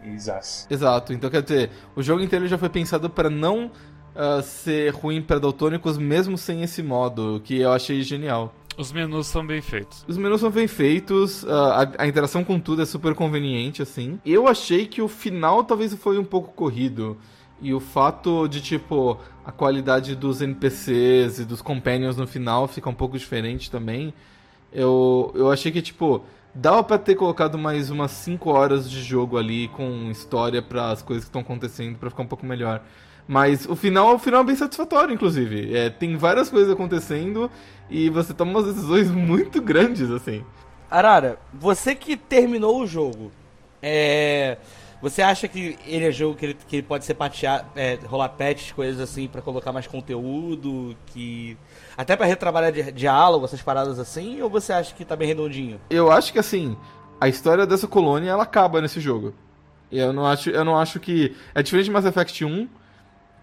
[0.03, 0.68] e zaz.
[0.70, 1.11] Exato.
[1.11, 3.72] Então quer dizer, o jogo inteiro já foi pensado para não
[4.15, 8.53] ah, ser ruim para daltônicos, mesmo sem esse modo, que eu achei genial.
[8.78, 10.05] Os menus são bem feitos.
[10.07, 14.19] Os menus são bem feitos, a, a- interação com tudo é super conveniente, assim.
[14.25, 17.17] Eu achei que o final talvez foi um pouco corrido.
[17.59, 22.88] E o fato de, tipo, a qualidade dos NPCs e dos companions no final fica
[22.88, 24.13] um pouco diferente também.
[24.71, 26.23] Eu, eu achei que, tipo,
[26.53, 31.01] dava pra ter colocado mais umas 5 horas de jogo ali com história para as
[31.01, 32.84] coisas que estão acontecendo pra ficar um pouco melhor.
[33.28, 35.75] Mas o final, o final é bem satisfatório, inclusive.
[35.75, 37.51] É, tem várias coisas acontecendo
[37.89, 40.43] e você toma umas decisões muito grandes, assim.
[40.89, 43.32] Arara, você que terminou o jogo,
[43.82, 44.57] é.
[44.99, 48.30] Você acha que ele é jogo que ele, que ele pode ser patear, é, rolar
[48.30, 51.55] patches, coisas assim, pra colocar mais conteúdo, que.
[51.95, 55.80] Até pra retrabalhar di- diálogo, essas paradas assim, ou você acha que tá bem redondinho?
[55.89, 56.75] Eu acho que assim,
[57.21, 59.36] a história dessa colônia ela acaba nesse jogo.
[59.91, 62.67] Eu não acho, eu não acho que é diferente de Mass Effect 1,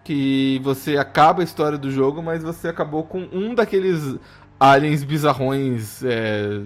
[0.05, 4.16] que você acaba a história do jogo, mas você acabou com um daqueles
[4.61, 6.61] aliens bizarrões é,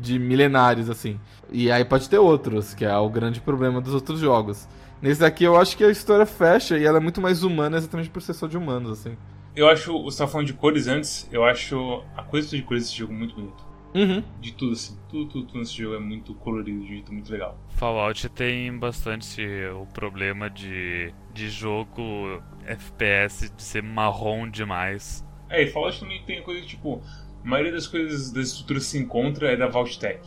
[0.00, 1.18] de milenários assim.
[1.50, 4.68] E aí pode ter outros, que é o grande problema dos outros jogos.
[5.02, 8.08] Nesse daqui eu acho que a história fecha e ela é muito mais humana exatamente
[8.08, 9.16] por ser só de humanos assim.
[9.54, 12.96] Eu acho, você tava falando de cores antes, eu acho a coisa de cores desse
[12.96, 13.74] jogo muito bonito.
[13.94, 14.24] Uhum.
[14.40, 14.98] De tudo, assim.
[15.08, 17.56] Tudo, tudo, tudo nesse jogo é muito colorido, de um jeito muito legal.
[17.68, 19.46] Fallout tem bastante
[19.80, 25.24] o problema de, de jogo FPS de ser marrom demais.
[25.48, 27.02] É, e Fallout também tem coisa tipo,
[27.44, 30.20] a maioria das coisas, das estruturas que se encontra é da Vault-Tec.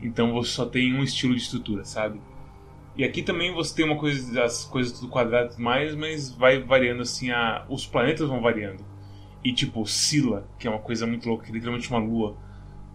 [0.00, 2.20] Então você só tem um estilo de estrutura, sabe?
[2.96, 7.02] E aqui também você tem uma coisa das coisas tudo quadrado mais, mas vai variando
[7.02, 8.84] assim, a, os planetas vão variando.
[9.44, 12.36] E tipo, Scylla, que é uma coisa muito louca, que é literalmente uma lua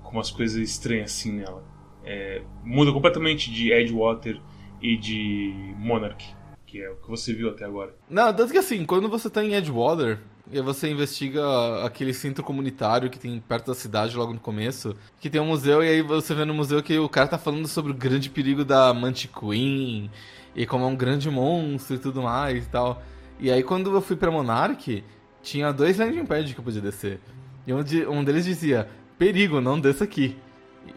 [0.02, 1.64] com umas coisas estranhas assim nela.
[2.04, 4.42] É, muda completamente de Edgewater
[4.82, 6.36] e de Monarch,
[6.72, 7.94] que é o que você viu até agora.
[8.10, 10.20] Não, tanto que assim, quando você tá em Edgewater,
[10.50, 15.30] e você investiga aquele centro comunitário que tem perto da cidade logo no começo, que
[15.30, 17.92] tem um museu, e aí você vê no museu que o cara tá falando sobre
[17.92, 20.10] o grande perigo da Mantiqueen,
[20.56, 23.04] e como é um grande monstro e tudo mais e tal.
[23.38, 25.04] E aí quando eu fui pra Monarch,
[25.44, 27.20] tinha dois landing pads que eu podia descer.
[27.68, 30.38] E um, um deles dizia, perigo, não desça aqui.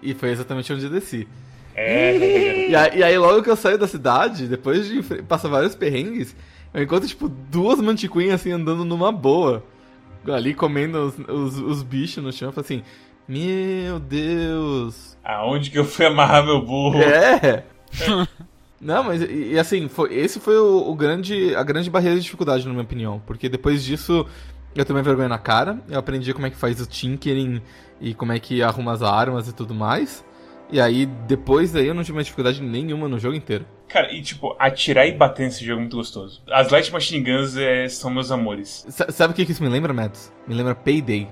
[0.01, 1.27] E foi exatamente onde eu desci.
[1.75, 5.75] É, E aí, e aí, logo que eu saio da cidade, depois de passar vários
[5.75, 6.35] perrengues,
[6.73, 9.63] eu encontro, tipo, duas mantiquinhas, assim, andando numa boa.
[10.27, 12.49] Ali, comendo os, os, os bichos no chão.
[12.49, 12.83] Eu falei assim,
[13.29, 15.17] meu Deus.
[15.23, 17.01] aonde que eu fui amarrar meu burro?
[17.01, 17.65] É!
[18.81, 22.23] Não, mas, e, e assim, foi, esse foi o, o grande, a grande barreira de
[22.23, 23.23] dificuldade, na minha opinião.
[23.27, 24.27] Porque depois disso,
[24.75, 25.79] eu tomei vergonha na cara.
[25.89, 27.63] Eu aprendi como é que faz o tinkering
[28.01, 30.25] e como é que arruma as armas e tudo mais.
[30.71, 33.65] E aí, depois daí, eu não tive mais dificuldade nenhuma no jogo inteiro.
[33.89, 36.43] Cara, e tipo, atirar e bater nesse jogo é muito gostoso.
[36.51, 38.85] As Light Machine Guns é, são meus amores.
[38.89, 40.33] Sa- sabe o que que isso me lembra, Matos?
[40.49, 41.29] Me lembra Payday.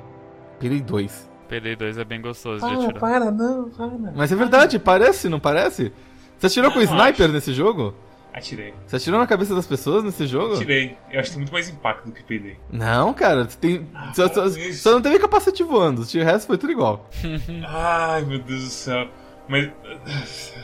[0.61, 1.31] Payday 2.
[1.49, 2.95] PD 2 é bem gostoso de atirar.
[3.01, 4.13] para, não, para.
[4.15, 5.93] Mas é verdade, parece, não parece?
[6.39, 7.35] Você atirou com o Não, sniper acho.
[7.35, 7.95] nesse jogo?
[8.33, 8.73] Atirei.
[8.87, 10.55] Você atirou na cabeça das pessoas nesse jogo?
[10.55, 10.97] Atirei.
[11.11, 12.57] Eu acho que tem muito mais impacto do que PD.
[12.71, 13.87] Não, cara, você tem.
[14.15, 14.83] só, só- isso.
[14.83, 17.11] só não teve capacete voando, o resto foi tudo igual.
[17.69, 19.09] Ai, meu Deus do céu.
[19.53, 20.55] Mas.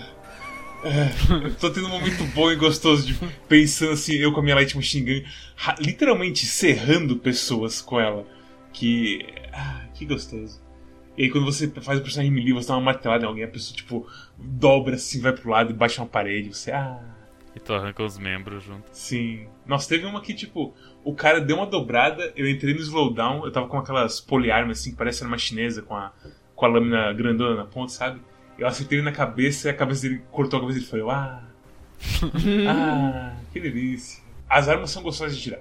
[0.82, 3.14] É, tô tendo um momento bom e gostoso de
[3.48, 5.26] pensando assim, eu com a minha Light Machine Gun,
[5.56, 8.24] ra- literalmente serrando pessoas com ela.
[8.72, 9.26] Que.
[9.52, 10.62] Ah, que gostoso.
[11.16, 13.48] E aí quando você faz o personagem melee, você dá uma martelada em alguém, a
[13.48, 14.06] pessoa, tipo,
[14.38, 16.54] dobra assim, vai pro lado e bate uma parede.
[16.54, 16.70] Você.
[16.70, 17.00] Ah.
[17.56, 18.84] E tu arranca os membros junto.
[18.92, 19.48] Sim.
[19.66, 23.50] Nossa, teve uma que, tipo, o cara deu uma dobrada, eu entrei no slowdown, eu
[23.50, 26.12] tava com aquelas poliarmas assim, que parece uma chinesa, com a,
[26.54, 28.20] com a lâmina grandona na ponta, sabe?
[28.58, 31.10] Eu acertei ele na cabeça e a cabeça dele cortou a cabeça dele e falou,
[31.10, 31.42] ah.
[32.68, 34.22] ah, que delícia.
[34.48, 35.60] As armas são gostosas de tirar.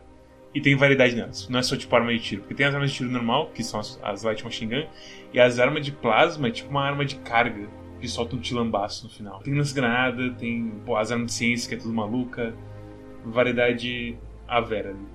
[0.56, 1.48] E tem variedade nelas.
[1.50, 2.42] Não é só tipo arma de tiro.
[2.42, 4.88] Porque tem as armas de tiro normal, que são as, as Light Machine Gun,
[5.34, 7.70] e as armas de plasma é tipo uma arma de carga,
[8.00, 9.40] que solta um tilambaço no final.
[9.42, 12.56] Tem lança-granada, tem pô, as armas de ciência, que é tudo maluca.
[13.24, 14.18] Variedade
[14.48, 15.06] a vera ali.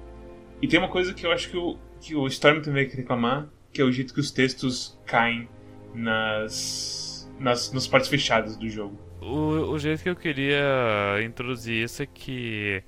[0.60, 3.48] E tem uma coisa que eu acho que o, que o Storm também vai reclamar,
[3.72, 5.48] que é o jeito que os textos caem
[5.94, 7.01] nas,
[7.42, 8.98] nas, nas partes fechadas do jogo.
[9.20, 12.82] O, o jeito que eu queria introduzir isso é que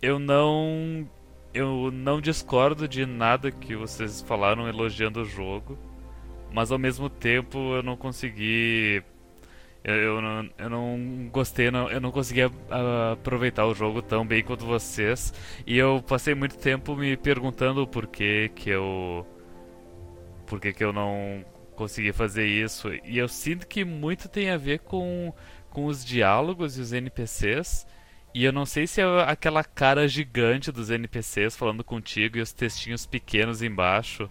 [0.00, 1.08] eu não
[1.52, 5.78] eu não discordo de nada que vocês falaram elogiando o jogo,
[6.52, 9.02] mas ao mesmo tempo eu não consegui
[9.84, 14.26] eu, eu não, eu não gostei, não, eu não conseguia ah, aproveitar o jogo tão
[14.26, 15.32] bem quanto vocês.
[15.66, 19.26] E eu passei muito tempo me perguntando por que que eu
[20.46, 21.44] por que, que eu não
[21.74, 22.88] consegui fazer isso.
[23.04, 25.32] E eu sinto que muito tem a ver com,
[25.70, 27.86] com os diálogos e os NPCs.
[28.34, 32.52] E eu não sei se é aquela cara gigante dos NPCs falando contigo e os
[32.52, 34.28] textinhos pequenos embaixo.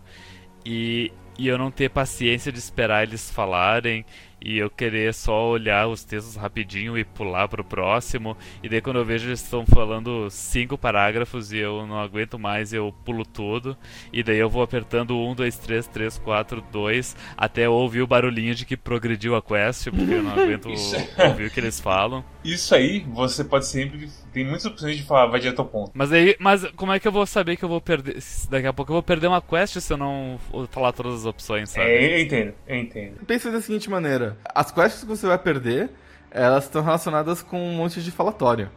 [0.65, 4.05] E, e eu não ter paciência de esperar eles falarem.
[4.43, 8.35] E eu querer só olhar os textos rapidinho e pular pro próximo.
[8.61, 12.73] E daí quando eu vejo eles estão falando cinco parágrafos e eu não aguento mais,
[12.73, 13.77] eu pulo tudo.
[14.11, 18.07] E daí eu vou apertando 1, 2, 3, 3, 4, 2, até eu ouvir o
[18.07, 20.95] barulhinho de que progrediu a quest, porque eu não aguento Isso.
[21.17, 22.23] ouvir o que eles falam.
[22.43, 24.09] Isso aí, você pode sempre.
[24.33, 25.91] Tem muitas opções de falar, vai direto ao ponto.
[25.93, 28.17] Mas aí, mas como é que eu vou saber que eu vou perder?
[28.49, 30.39] Daqui a pouco eu vou perder uma quest se eu não
[30.69, 31.87] falar todas as opções, sabe?
[31.87, 33.25] É, eu entendo, eu entendo.
[33.25, 35.89] Pensa da seguinte maneira: as quests que você vai perder,
[36.31, 38.69] elas estão relacionadas com um monte de falatório.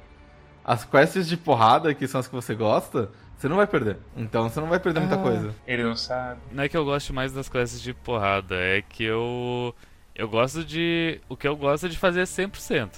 [0.64, 3.98] As quests de porrada, que são as que você gosta, você não vai perder.
[4.16, 5.54] Então você não vai perder muita coisa.
[5.66, 6.40] Ele não sabe.
[6.50, 9.74] Não é que eu goste mais das quests de porrada, é que eu
[10.14, 12.90] eu gosto de o que eu gosto é de fazer 100%.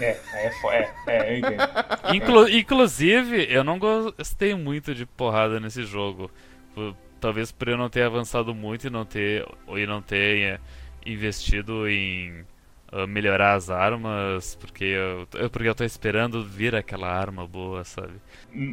[0.00, 1.62] É, é, é, é, eu entendo.
[2.14, 6.30] Inclu- inclusive, eu não gostei muito de porrada nesse jogo.
[7.20, 9.44] Talvez por eu não ter avançado muito e não ter
[9.76, 10.60] e não ter eh,
[11.12, 12.44] investido em
[12.92, 17.84] ah, melhorar as armas, porque eu, eu- porque eu tô esperando vir aquela arma boa,
[17.84, 18.14] sabe?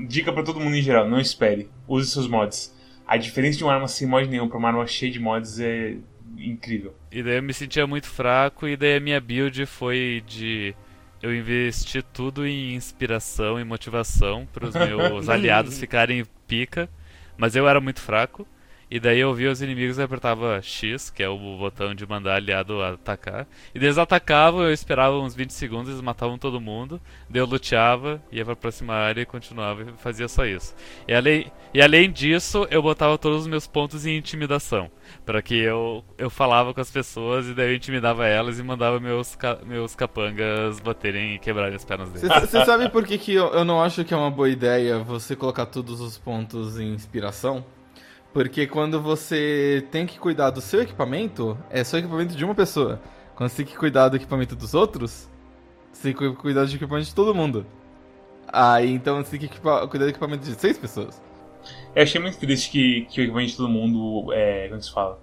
[0.07, 1.69] Dica pra todo mundo em geral, não espere.
[1.87, 2.73] Use seus mods.
[3.07, 5.97] a diferença de uma arma sem mod nenhum pra uma arma cheia de mods é
[6.37, 6.93] incrível.
[7.11, 10.75] E daí eu me sentia muito fraco, e daí a minha build foi de.
[11.21, 16.89] Eu investi tudo em inspiração e motivação para os meus aliados ficarem pica,
[17.37, 18.47] mas eu era muito fraco.
[18.89, 22.35] E daí eu via os inimigos e apertava X, que é o botão de mandar
[22.35, 23.47] aliado atacar.
[23.73, 27.01] E eles atacavam, eu esperava uns 20 segundos, eles matavam todo mundo.
[27.29, 30.75] Daí eu luteava, ia pra próxima área e continuava e fazia só isso.
[31.07, 34.89] E além, e além disso, eu botava todos os meus pontos em intimidação.
[35.25, 38.99] para que eu, eu falava com as pessoas e daí eu intimidava elas e mandava
[38.99, 42.29] meus, meus capangas baterem e quebrarem as pernas deles.
[42.29, 45.35] Você sabe por que, que eu, eu não acho que é uma boa ideia você
[45.35, 47.65] colocar todos os pontos em inspiração?
[48.35, 53.01] Porque quando você tem que cuidar do seu equipamento, é só equipamento de uma pessoa.
[53.33, 55.29] Quando você tem que cuidar do equipamento dos outros,
[55.89, 57.65] você tem que cuidar do equipamento de todo mundo.
[58.45, 61.23] Aí então você tem que cuidar do equipamento de seis pessoas.
[61.95, 64.67] Eu achei muito triste que, que o equipamento de todo mundo é.
[64.67, 65.17] Como se fala?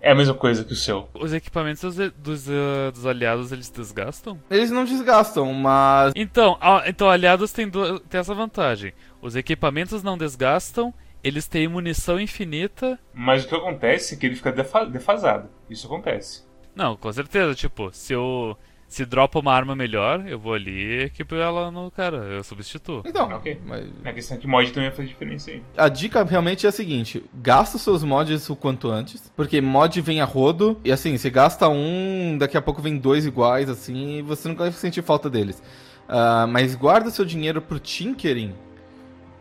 [0.00, 1.08] É a mesma coisa que o seu.
[1.14, 4.36] Os equipamentos dos, dos, uh, dos aliados eles desgastam?
[4.50, 6.12] Eles não desgastam, mas.
[6.16, 8.92] Então, então aliados têm, têm essa vantagem.
[9.22, 10.92] Os equipamentos não desgastam
[11.26, 12.96] eles têm munição infinita.
[13.12, 15.48] Mas o que acontece é que ele fica defasado.
[15.68, 16.44] Isso acontece.
[16.72, 17.52] Não, com certeza.
[17.54, 18.56] Tipo, se eu.
[18.88, 23.02] Se dropa uma arma melhor, eu vou ali e equipo ela no cara, eu substituo.
[23.04, 23.60] Então, ok.
[23.66, 23.84] Mas...
[24.04, 25.60] A questão é que mod também faz diferença aí.
[25.76, 30.00] A dica realmente é a seguinte: gasta os seus mods o quanto antes, porque mod
[30.00, 34.18] vem a rodo, e assim, você gasta um, daqui a pouco vem dois iguais, assim,
[34.18, 35.60] e você nunca vai sentir falta deles.
[36.08, 38.54] Uh, mas guarda seu dinheiro pro tinkering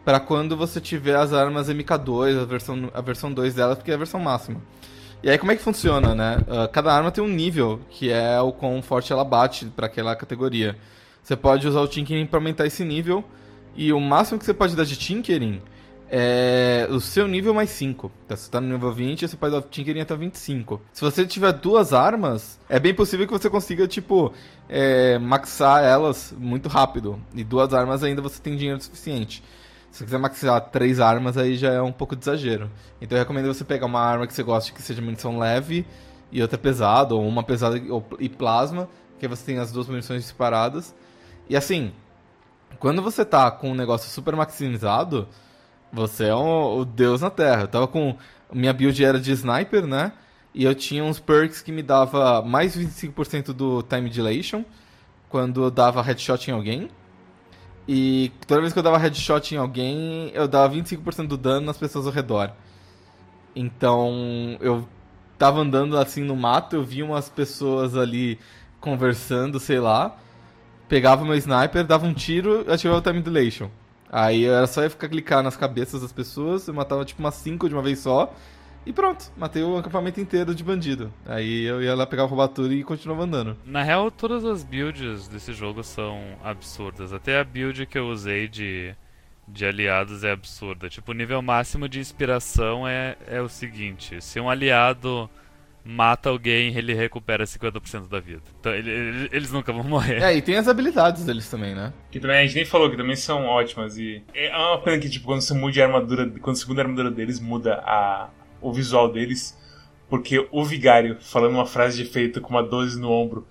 [0.05, 3.95] para quando você tiver as armas MK2, a versão, a versão 2 delas, porque é
[3.95, 4.61] a versão máxima.
[5.23, 6.37] E aí como é que funciona, né?
[6.41, 10.15] Uh, cada arma tem um nível, que é o quão forte ela bate para aquela
[10.15, 10.77] categoria.
[11.23, 13.25] Você pode usar o Tinkering para aumentar esse nível,
[13.75, 15.59] e o máximo que você pode dar de Tinkering
[16.07, 18.11] é o seu nível mais 5.
[18.25, 20.79] Então, se você tá no nível 20, você pode dar Tinkering até 25.
[20.93, 24.31] Se você tiver duas armas, é bem possível que você consiga, tipo,
[24.69, 27.19] é, maxar elas muito rápido.
[27.33, 29.43] E duas armas ainda você tem dinheiro suficiente.
[29.95, 32.69] Se você quiser maximizar três armas, aí já é um pouco de exagero.
[32.99, 35.85] Então eu recomendo você pegar uma arma que você goste que seja munição leve
[36.29, 37.81] e outra pesada, ou uma pesada
[38.19, 40.93] e plasma, que você tem as duas munições disparadas.
[41.47, 41.93] E assim,
[42.77, 45.29] quando você tá com um negócio super maximizado,
[45.93, 47.61] você é o, o deus na terra.
[47.61, 48.17] Eu tava com.
[48.51, 50.11] Minha build era de sniper, né?
[50.53, 54.65] E eu tinha uns perks que me dava mais 25% do time dilation
[55.29, 56.89] quando eu dava headshot em alguém.
[57.87, 61.77] E toda vez que eu dava headshot em alguém, eu dava 25% do dano nas
[61.77, 62.51] pessoas ao redor.
[63.55, 64.87] Então, eu
[65.37, 68.39] tava andando assim no mato, eu vi umas pessoas ali
[68.79, 70.17] conversando, sei lá.
[70.87, 73.69] Pegava meu sniper, dava um tiro, ativava o time dilation.
[74.11, 77.67] Aí era só eu ficar clicar nas cabeças das pessoas, eu matava tipo umas 5
[77.67, 78.33] de uma vez só.
[78.85, 81.11] E pronto, matei o acampamento inteiro de bandido.
[81.25, 83.57] Aí eu ia lá pegar o roubatura e continuava andando.
[83.65, 87.11] Na real, todas as builds desse jogo são absurdas.
[87.11, 88.93] Até a build que eu usei de,
[89.47, 90.87] de aliados é absurda.
[90.87, 95.27] Tipo, o nível máximo de inspiração é, é o seguinte: se um aliado
[95.85, 98.41] mata alguém, ele recupera 50% da vida.
[98.59, 100.21] Então ele, eles nunca vão morrer.
[100.21, 101.93] É, e tem as habilidades deles também, né?
[102.09, 103.95] Que também a gente nem falou, que também são ótimas.
[103.97, 106.83] E é uma pena que, tipo, quando você muda a armadura, quando você muda a
[106.83, 108.29] armadura deles, muda a,
[108.61, 109.57] o visual deles,
[110.09, 113.47] porque o vigário falando uma frase de efeito com uma 12 no ombro,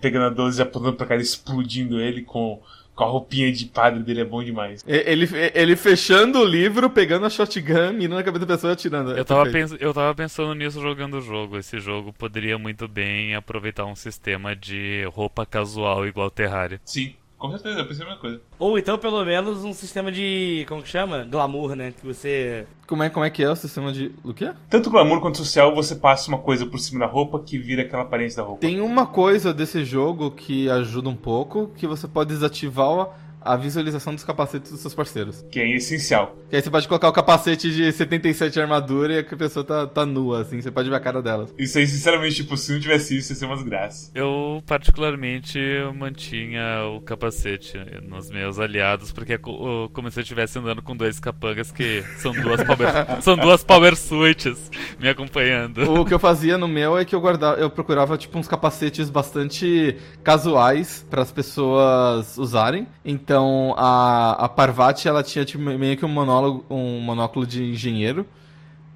[0.00, 2.60] pegando a 12 e apontando pra cara, explodindo ele com,
[2.94, 4.84] com a roupinha de padre dele é bom demais.
[4.86, 9.12] Ele, ele fechando o livro, pegando a shotgun, mirando na cabeça da pessoa e atirando.
[9.12, 11.58] Eu tava, pens eu tava pensando nisso jogando o jogo.
[11.58, 16.80] Esse jogo poderia muito bem aproveitar um sistema de roupa casual igual Terraria.
[16.84, 17.14] Sim.
[17.38, 18.40] Com certeza, eu pensei a mesma coisa.
[18.58, 20.64] Ou então, pelo menos, um sistema de.
[20.68, 21.24] Como que chama?
[21.24, 21.92] Glamour, né?
[21.92, 22.66] Que você.
[22.86, 24.10] Como é, como é que é o sistema de.
[24.24, 24.52] O quê?
[24.70, 28.02] Tanto glamour quanto social, você passa uma coisa por cima da roupa que vira aquela
[28.02, 28.60] aparência da roupa.
[28.62, 33.10] Tem uma coisa desse jogo que ajuda um pouco, que você pode desativar
[33.46, 35.44] a visualização dos capacetes dos seus parceiros.
[35.50, 36.36] Que é essencial.
[36.50, 39.86] Que aí você pode colocar o capacete de 77 de armadura e a pessoa tá,
[39.86, 41.54] tá nua, assim, você pode ver a cara delas.
[41.58, 44.10] Isso aí, sinceramente, tipo, se não tivesse isso, ia ser umas graças.
[44.14, 45.58] Eu, particularmente,
[45.96, 51.20] mantinha o capacete nos meus aliados, porque é como se eu estivesse andando com dois
[51.20, 52.88] capangas que são duas power,
[53.22, 55.90] são duas power suites me acompanhando.
[55.92, 59.10] O que eu fazia no meu é que eu guardava, eu procurava, tipo, uns capacetes
[59.10, 62.86] bastante casuais para as pessoas usarem.
[63.04, 67.62] Então, então a, a Parvati ela tinha tipo, meio que um monólogo, um monóculo de
[67.62, 68.26] engenheiro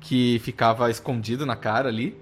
[0.01, 2.17] que ficava escondido na cara ali.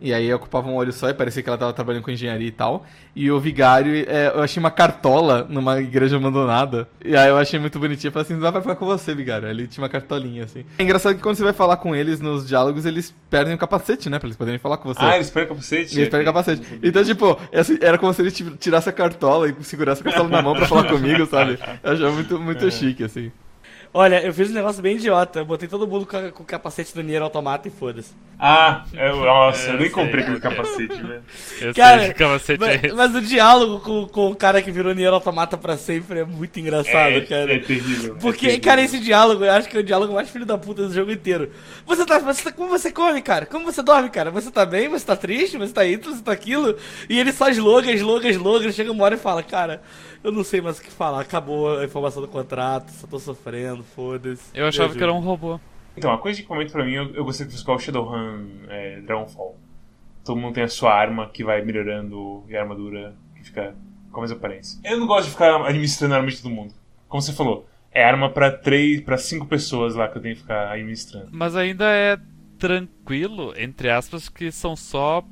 [0.00, 2.50] E aí ocupava um olho só e parecia que ela tava trabalhando com engenharia e
[2.50, 2.86] tal.
[3.14, 6.88] E o vigário, é, eu achei uma cartola numa igreja abandonada.
[7.04, 8.08] E aí eu achei muito bonitinho.
[8.08, 9.46] Eu falei assim, não vai ficar com você, vigário.
[9.48, 10.64] Ele tinha uma cartolinha, assim.
[10.78, 14.08] É engraçado que quando você vai falar com eles nos diálogos, eles perdem o capacete,
[14.08, 14.18] né?
[14.18, 15.00] Pra eles poderem falar com você.
[15.02, 15.98] Ah, eles perdem o capacete?
[15.98, 16.80] Eles perdem o capacete.
[16.82, 17.38] Então, tipo,
[17.82, 20.84] era como se ele tirasse a cartola e segurasse a cartola na mão pra falar
[20.88, 21.58] comigo, sabe?
[21.82, 23.30] Eu achava muito, muito chique, assim.
[23.92, 25.40] Olha, eu fiz um negócio bem idiota.
[25.40, 28.14] Eu botei todo mundo com, com o capacete do Nier Automata e foda-se.
[28.38, 31.24] Ah, eu, nossa, É, eu nem eu sei, comprei aquele capacete, velho.
[31.60, 32.94] Eu Cara, sei que capacete é Mas, esse.
[32.94, 36.58] mas o diálogo com, com o cara que virou Nier Automata pra sempre é muito
[36.60, 37.54] engraçado, É, cara.
[37.54, 38.16] é terrível.
[38.16, 38.60] é Porque, terrível.
[38.60, 41.10] cara, esse diálogo, eu acho que é o diálogo mais filho da puta do jogo
[41.12, 41.50] inteiro.
[41.86, 42.52] Você tá, você tá.
[42.52, 43.46] Como você come, cara?
[43.46, 44.30] Como você dorme, cara?
[44.30, 44.88] Você tá bem?
[44.88, 45.56] Você tá triste?
[45.58, 46.14] Você tá isso?
[46.14, 46.76] Você tá aquilo?
[47.08, 48.72] E ele só slogan, slogan, slogan.
[48.72, 49.82] Chega uma hora e fala, cara,
[50.22, 51.20] eu não sei mais o que falar.
[51.20, 54.50] Acabou a informação do contrato, só tô sofrendo, foda-se.
[54.54, 55.60] Eu achava que era um robô.
[55.96, 58.46] Então, a coisa que comenta pra mim, eu, eu gostei que fosse igual o Shadowrun
[58.68, 59.58] é, Dragonfall.
[60.24, 63.74] Todo mundo tem a sua arma que vai melhorando e a armadura que fica
[64.12, 64.78] com a mesma aparência.
[64.84, 66.74] Eu não gosto de ficar administrando a arma de todo mundo.
[67.08, 70.42] Como você falou, é arma pra três, para cinco pessoas lá que eu tenho que
[70.42, 71.28] ficar administrando.
[71.32, 72.18] Mas ainda é
[72.58, 75.24] tranquilo, entre aspas, que são só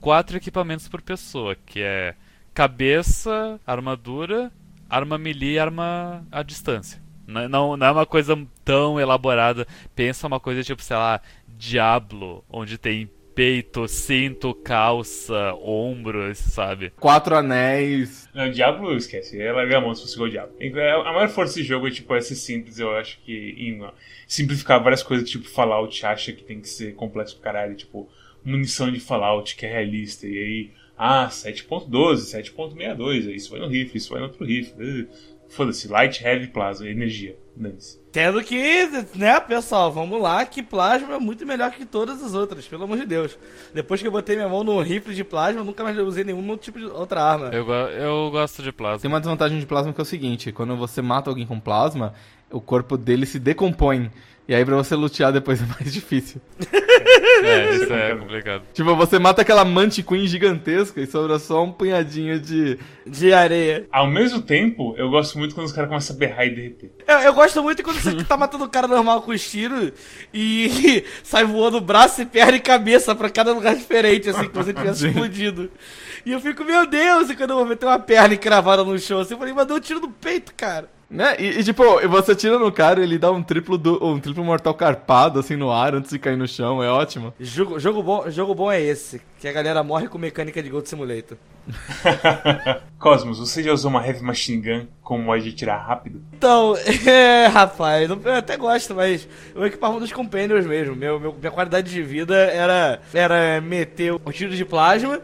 [0.00, 2.14] quatro equipamentos por pessoa, que é
[2.52, 4.52] cabeça, armadura,
[4.88, 7.03] arma melee e arma à distância.
[7.26, 9.66] Não, não, não é uma coisa tão elaborada.
[9.94, 16.90] Pensa uma coisa tipo, sei lá, Diablo, onde tem peito, cinto, calça, ombros, sabe?
[17.00, 18.28] Quatro anéis.
[18.32, 19.40] Não, Diablo, esquece.
[19.40, 20.54] É largar a mão se fosse igual o Diablo.
[20.60, 22.78] É, A maior força desse jogo é, tipo, é ser simples.
[22.78, 23.84] Eu acho que em
[24.26, 27.74] simplificar várias coisas, tipo, Fallout acha que tem que ser complexo pra caralho.
[27.74, 28.08] Tipo,
[28.44, 30.26] munição de Fallout que é realista.
[30.26, 33.34] E aí, ah, 7.12, 7.62.
[33.34, 35.08] Isso vai no rifle, isso vai no outro rifle.
[35.54, 37.36] Foda-se, light, heavy, plasma, energia.
[37.56, 38.00] Dane-se.
[38.10, 42.66] Tendo que, né, pessoal, vamos lá, que plasma é muito melhor que todas as outras,
[42.66, 43.38] pelo amor de Deus.
[43.72, 46.48] Depois que eu botei minha mão no rifle de plasma, eu nunca mais usei nenhum
[46.50, 47.46] outro tipo de outra arma.
[47.52, 49.08] Eu, eu gosto de Tem plasma.
[49.08, 52.14] uma desvantagem de plasma que é o seguinte: quando você mata alguém com plasma,
[52.50, 54.10] o corpo dele se decompõe.
[54.46, 56.40] E aí pra você lutear depois é mais difícil.
[57.42, 58.62] É, isso é complicado.
[58.72, 62.78] Tipo, você mata aquela Mantiqueen gigantesca e sobra só um punhadinho de.
[63.06, 63.86] De areia.
[63.90, 66.90] Ao mesmo tempo, eu gosto muito quando os caras começam a berrar e derreter.
[67.06, 69.92] Eu, eu gosto muito quando você tá matando o cara normal com os tiros
[70.32, 74.72] e sai voando braço e perna e cabeça pra cada lugar diferente, assim, como se
[74.72, 75.08] tivesse Sim.
[75.08, 75.70] explodido.
[76.24, 79.20] E eu fico, meu Deus, e quando eu vou meter uma perna encravada no chão,
[79.20, 80.88] assim, eu falei, mandou um tiro no peito, cara.
[81.14, 81.36] Né?
[81.38, 84.74] E, e, tipo, você tira no cara ele dá um triplo, do, um triplo mortal
[84.74, 87.32] carpado assim no ar antes de cair no chão, é ótimo.
[87.38, 90.88] Jogo, jogo, bom, jogo bom é esse, que a galera morre com mecânica de Gold
[90.88, 91.38] Simulator.
[92.98, 96.20] Cosmos, você já usou uma Heavy Machine Gun como mod de tirar rápido?
[96.32, 96.74] Então,
[97.06, 100.96] é, rapaz, não- eu até gosto, mas eu equipava dos Companions mesmo.
[100.96, 105.20] Meu, meu- minha qualidade de vida era, era meter o tiro de plasma,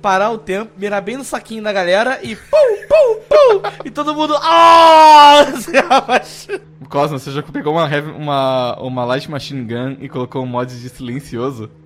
[0.00, 3.62] parar o tempo, mirar bem no saquinho da galera e pum, pum, pum!
[3.84, 4.34] E todo mundo.
[4.42, 5.44] Ah!
[6.88, 10.74] Cosmos, você já pegou uma, heavy- uma, uma Light Machine Gun e colocou um mod
[10.74, 11.70] de silencioso?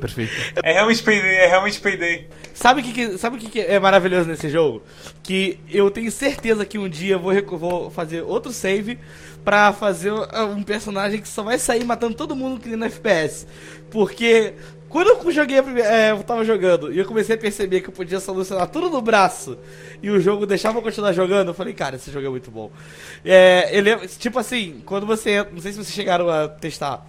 [0.00, 0.32] Perfeito.
[0.62, 2.28] É realmente Payday, é realmente Payday.
[2.54, 4.82] Sabe o que, que- sabe o que, que é maravilhoso nesse jogo?
[5.22, 8.98] Que eu tenho certeza que um dia eu vou, vou fazer outro save
[9.44, 12.84] pra fazer uh, um personagem que só vai sair matando todo mundo que nem no
[12.86, 13.46] FPS.
[13.90, 14.54] Porque
[14.96, 18.18] quando eu joguei, é, eu tava jogando e eu comecei a perceber que eu podia
[18.18, 19.58] solucionar tudo no braço
[20.02, 22.70] e o jogo deixava eu continuar jogando, eu falei, cara, esse jogo é muito bom.
[23.22, 27.06] É, ele tipo assim, quando você não sei se vocês chegaram a testar.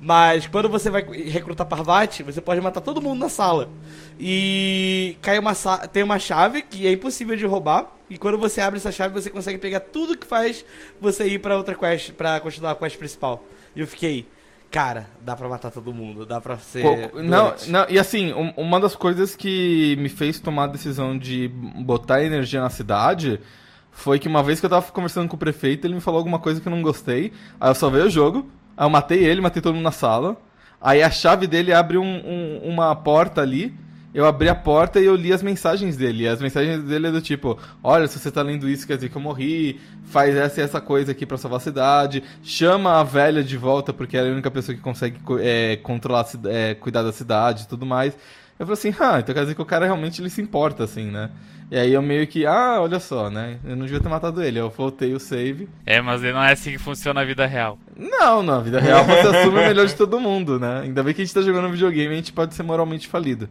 [0.00, 3.68] Mas quando você vai recrutar Parvati, você pode matar todo mundo na sala.
[4.16, 5.54] E cai uma
[5.92, 7.90] tem uma chave que é impossível de roubar.
[8.08, 10.64] E quando você abre essa chave, você consegue pegar tudo que faz
[11.00, 13.42] você ir pra outra quest, pra continuar a quest principal.
[13.74, 14.24] E eu fiquei,
[14.70, 16.82] cara, dá pra matar todo mundo, dá pra ser.
[17.22, 21.48] Não, não, e assim, um- uma das coisas que me fez tomar a decisão de
[21.48, 23.40] botar energia na cidade
[23.92, 26.38] foi que uma vez que eu tava conversando com o prefeito, ele me falou alguma
[26.40, 27.32] coisa que eu não gostei.
[27.60, 30.36] Aí eu salvei o jogo, aí eu matei ele, matei todo mundo na sala.
[30.80, 33.72] Aí a chave dele abre um- um- uma porta ali.
[34.14, 36.22] Eu abri a porta e eu li as mensagens dele.
[36.24, 39.08] E as mensagens dele é do tipo: Olha, se você tá lendo isso, quer dizer
[39.08, 39.80] que eu morri.
[40.04, 42.22] Faz essa e essa coisa aqui pra salvar a cidade.
[42.42, 45.76] Chama a velha de volta, porque ela é a única pessoa que consegue co- é,
[45.76, 48.14] controlar, é, cuidar da cidade e tudo mais.
[48.58, 51.10] Eu falei assim: Ah, então quer dizer que o cara realmente ele se importa, assim,
[51.10, 51.30] né?
[51.70, 53.56] E aí eu meio que: Ah, olha só, né?
[53.64, 54.60] Eu não devia ter matado ele.
[54.60, 55.68] Eu voltei o save.
[55.84, 57.76] É, mas não é assim que funciona a vida real.
[57.96, 60.82] Não, na vida real você assume o melhor de todo mundo, né?
[60.84, 63.48] Ainda bem que a gente tá jogando um videogame a gente pode ser moralmente falido.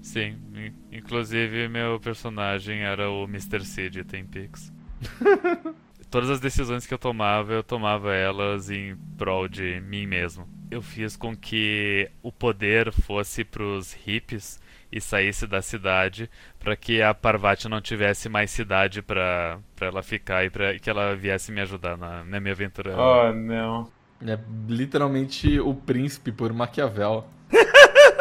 [0.00, 3.64] Sim, in- inclusive meu personagem era o Mr.
[3.64, 4.72] Seed, tem Pix.
[6.10, 10.48] Todas as decisões que eu tomava, eu tomava elas em prol de mim mesmo.
[10.70, 14.60] eu fiz com que o poder fosse pros hippies
[14.92, 16.28] e saísse da cidade
[16.58, 21.14] para que a Parvati não tivesse mais cidade para ela ficar e para que ela
[21.16, 22.96] viesse me ajudar na, na minha aventura.
[22.96, 23.90] Oh, não.
[24.20, 24.38] É
[24.68, 27.26] literalmente o príncipe por Maquiavel.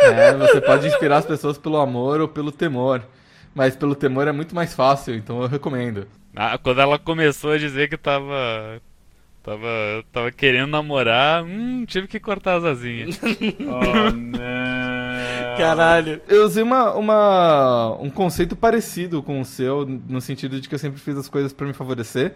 [0.02, 3.04] É, você pode inspirar as pessoas pelo amor ou pelo temor.
[3.54, 6.08] Mas pelo temor é muito mais fácil, então eu recomendo.
[6.36, 8.82] Ah, quando ela começou a dizer que tava.
[9.42, 13.20] Tava, tava querendo namorar, hum, tive que cortar as asinhas.
[13.62, 15.58] Oh, não.
[15.58, 16.22] Caralho.
[16.28, 20.80] Eu usei uma, uma, um conceito parecido com o seu, no sentido de que eu
[20.80, 22.34] sempre fiz as coisas pra me favorecer.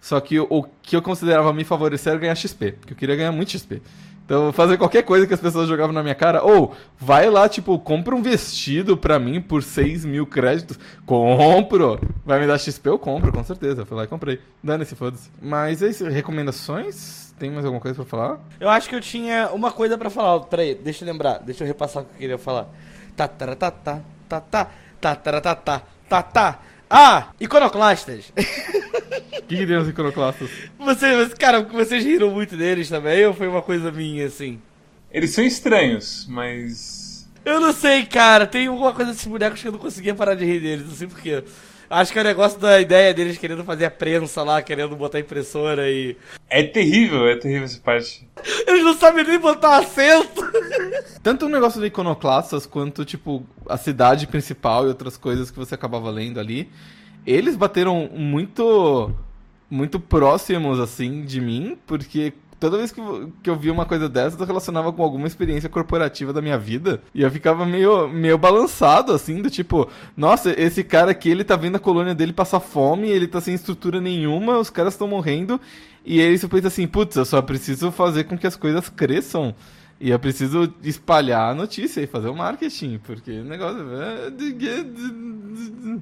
[0.00, 3.16] Só que o, o que eu considerava me favorecer era ganhar XP, porque eu queria
[3.16, 3.82] ganhar muito XP.
[4.30, 7.76] Então, fazer qualquer coisa que as pessoas jogavam na minha cara, ou vai lá, tipo,
[7.80, 10.78] compra um vestido pra mim por 6 mil créditos.
[11.04, 11.98] Compro!
[12.24, 13.84] Vai me dar XP, eu compro, com certeza.
[13.84, 14.38] Fui lá e comprei.
[14.62, 15.28] Dane-se, foda-se.
[15.42, 17.34] Mas é isso, recomendações?
[17.40, 18.38] Tem mais alguma coisa pra falar?
[18.60, 20.38] Eu acho que eu tinha uma coisa pra falar.
[20.44, 21.40] Peraí, deixa eu lembrar.
[21.40, 22.68] Deixa eu repassar o que eu queria falar.
[23.16, 24.64] Tá, tá, tá, tá, tá, tá,
[25.00, 26.58] tá, tá, tá, tá, tá, tá.
[26.92, 28.32] Ah, iconoclastas.
[28.36, 30.50] O que, que tem os iconoclastas?
[30.76, 34.60] Vocês, cara, vocês riram muito deles também ou foi uma coisa minha, assim?
[35.12, 37.30] Eles são estranhos, mas.
[37.44, 38.44] Eu não sei, cara.
[38.44, 41.06] Tem alguma coisa desses bonecos que eu não conseguia parar de rir deles, não sei
[41.06, 41.44] porquê.
[41.90, 45.18] Acho que é o negócio da ideia deles querendo fazer a prensa lá, querendo botar
[45.18, 46.16] impressora e.
[46.48, 48.28] É terrível, é terrível essa parte.
[48.64, 50.40] Eles não sabem nem botar acento!
[51.20, 55.74] Tanto o negócio do iconoclastas quanto, tipo, a cidade principal e outras coisas que você
[55.74, 56.70] acabava lendo ali.
[57.26, 59.12] Eles bateram muito.
[59.68, 63.00] Muito próximos, assim, de mim, porque toda vez que
[63.42, 67.02] que eu via uma coisa dessa, eu relacionava com alguma experiência corporativa da minha vida.
[67.14, 71.56] E eu ficava meio, meio balançado, assim, do tipo, nossa, esse cara aqui, ele tá
[71.56, 75.60] vendo a colônia dele passar fome, ele tá sem estrutura nenhuma, os caras estão morrendo.
[76.04, 79.54] E aí você pensa assim, putz, eu só preciso fazer com que as coisas cresçam.
[80.00, 84.30] E eu preciso espalhar a notícia e fazer o marketing, porque o negócio é.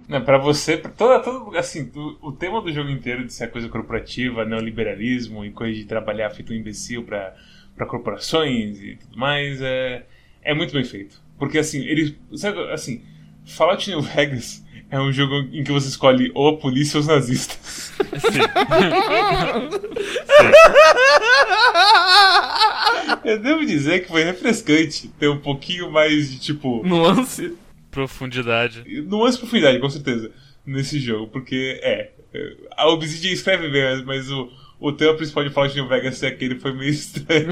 [0.08, 3.50] Não, pra você, pra toda, todo, assim, o, o tema do jogo inteiro de ser
[3.50, 7.34] coisa corporativa, neoliberalismo e coisa de trabalhar feito um imbecil pra,
[7.74, 10.06] pra corporações e tudo mais, é,
[10.42, 11.20] é muito bem feito.
[11.36, 12.14] Porque assim, eles.
[12.36, 13.02] Sabe, assim,
[13.44, 17.08] Fallout New Vegas é um jogo em que você escolhe ou a polícia ou os
[17.08, 17.92] nazistas.
[18.20, 18.38] Sim.
[23.24, 26.86] Eu devo dizer que foi refrescante ter um pouquinho mais de tipo.
[26.86, 27.54] Nuance.
[27.90, 28.84] Profundidade.
[29.02, 30.30] Nuance e profundidade, com certeza,
[30.64, 31.28] nesse jogo.
[31.28, 32.12] Porque é.
[32.34, 36.26] é, A Obsidian escreve bem, mas o, o tema principal de Fallout New Vegas ser
[36.26, 37.48] aquele foi meio estranho.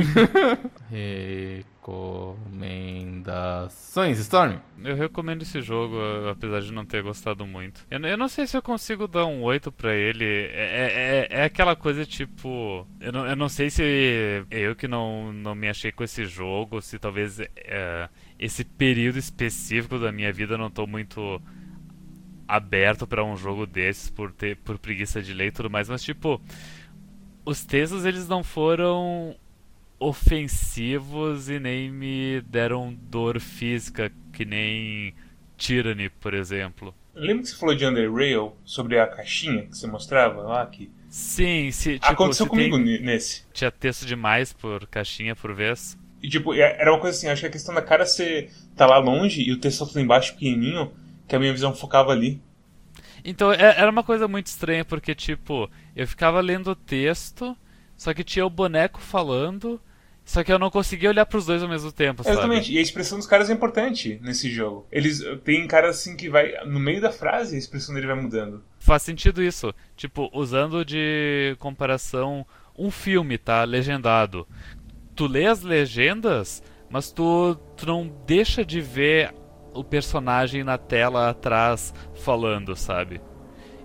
[1.87, 4.59] Recomendações, Storm?
[4.83, 5.95] Eu recomendo esse jogo,
[6.29, 7.87] apesar de não ter gostado muito.
[7.89, 10.25] Eu, eu não sei se eu consigo dar um 8 pra ele.
[10.25, 12.85] É, é, é aquela coisa tipo.
[13.01, 13.85] Eu não, eu não sei se
[14.51, 19.97] eu que não, não me achei com esse jogo, se talvez é, esse período específico
[19.97, 21.41] da minha vida eu não tô muito
[22.49, 26.03] aberto pra um jogo desses por ter por preguiça de ler e tudo mais, mas
[26.03, 26.41] tipo,
[27.45, 29.37] os textos eles não foram
[29.99, 35.15] ofensivos e nem me deram dor física que nem
[35.57, 36.95] Tyranny, por exemplo.
[37.15, 40.67] Lembra que você falou de Underrail sobre a caixinha que você mostrava lá?
[40.67, 43.45] Que Sim, se tipo, aconteceu comigo tem- ne- nesse.
[43.53, 45.99] tinha texto demais por caixinha por vez.
[46.23, 48.99] E tipo, era uma coisa assim, acho que a questão da cara ser tá lá
[48.99, 50.93] longe e o texto tá lá embaixo pequenininho,
[51.27, 52.41] que a minha visão focava ali.
[53.25, 57.57] Então é- era uma coisa muito estranha, porque tipo, eu ficava lendo o texto,
[57.97, 59.81] só que tinha o boneco falando,
[60.27, 62.35] só que eu não conseguia olhar pros dois ao mesmo tempo, sabe?
[62.35, 64.85] Exatamente, e a expressão dos caras é importante nesse jogo.
[64.91, 66.53] Eles tem caras assim que vai.
[66.67, 68.61] No meio da frase a expressão dele vai mudando.
[68.81, 69.73] Faz sentido isso.
[69.97, 72.45] Tipo, usando de comparação
[72.77, 73.63] um filme, tá?
[73.63, 74.49] Legendado.
[75.15, 76.61] Tu lê as legendas,
[76.91, 79.33] mas tu, tu não deixa de ver
[79.73, 83.21] o personagem na tela atrás falando, sabe?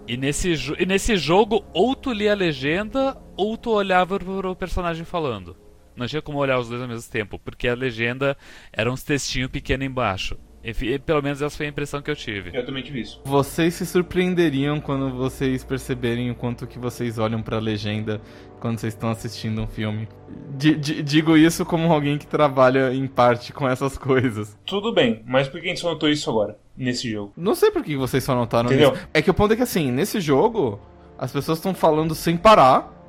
[0.08, 5.06] E nesse, e nesse jogo, ou tu lia a legenda, ou tu olhava pro personagem
[5.06, 5.56] falando.
[6.02, 8.36] Não tinha como olhar os dois ao mesmo tempo, porque a legenda
[8.74, 10.36] era uns textinhos pequenos embaixo.
[10.64, 12.52] Enfim, pelo menos essa foi a impressão que eu tive.
[12.54, 13.20] Eu também tive isso.
[13.26, 18.22] Vocês se surpreenderiam quando vocês perceberem o quanto que vocês olham pra legenda
[18.60, 20.08] quando vocês estão assistindo um filme.
[20.56, 24.56] Di- di- digo isso como alguém que trabalha em parte com essas coisas.
[24.64, 27.34] Tudo bem, mas por que a gente só notou isso agora, nesse jogo?
[27.36, 28.94] Não sei por que vocês só notaram Entendeu?
[28.94, 29.08] isso.
[29.16, 30.80] É que o ponto é que assim, nesse jogo,
[31.18, 33.01] as pessoas estão falando sem parar,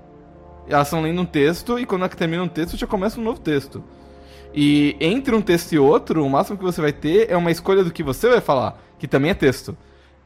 [0.69, 3.83] elas estão lendo um texto, e quando termina um texto, já começa um novo texto.
[4.55, 7.83] E entre um texto e outro, o máximo que você vai ter é uma escolha
[7.83, 9.77] do que você vai falar, que também é texto.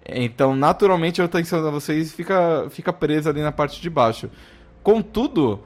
[0.09, 4.31] Então, naturalmente, a atenção de vocês fica, fica presa ali na parte de baixo.
[4.83, 5.61] Contudo,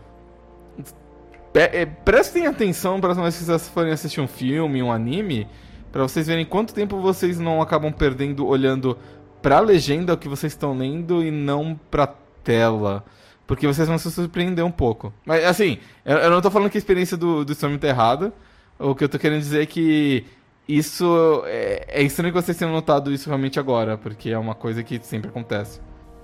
[1.52, 5.46] é, prestem atenção para que vocês forem assistir um filme, um anime,
[5.90, 8.96] para vocês verem quanto tempo vocês não acabam perdendo olhando
[9.42, 12.06] pra legenda que vocês estão lendo e não pra
[12.44, 13.04] tela.
[13.50, 15.12] Porque vocês vão se surpreender um pouco.
[15.26, 18.32] Mas, assim, eu, eu não tô falando que a experiência do, do Storm tá errada.
[18.78, 20.24] O que eu tô querendo dizer é que
[20.68, 21.42] isso.
[21.46, 25.00] É, é estranho que vocês tenham notado isso realmente agora, porque é uma coisa que
[25.02, 25.80] sempre acontece.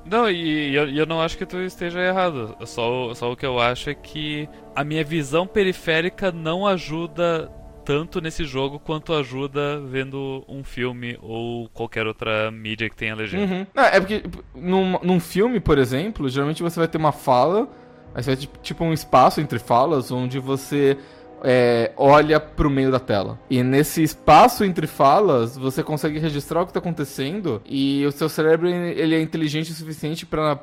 [0.08, 2.56] Não, e eu, eu não acho que tu esteja errado.
[2.64, 7.50] Só, só o que eu acho é que a minha visão periférica não ajuda
[7.86, 13.54] tanto nesse jogo quanto ajuda vendo um filme ou qualquer outra mídia que tenha legenda.
[13.54, 13.66] Uhum.
[13.72, 14.24] Não, é porque
[14.56, 17.68] num, num filme, por exemplo, geralmente você vai ter uma fala,
[18.12, 20.98] aí você vai ter tipo um espaço entre falas onde você
[21.44, 23.38] é, olha pro meio da tela.
[23.48, 28.28] E nesse espaço entre falas, você consegue registrar o que tá acontecendo e o seu
[28.28, 30.58] cérebro ele é inteligente o suficiente para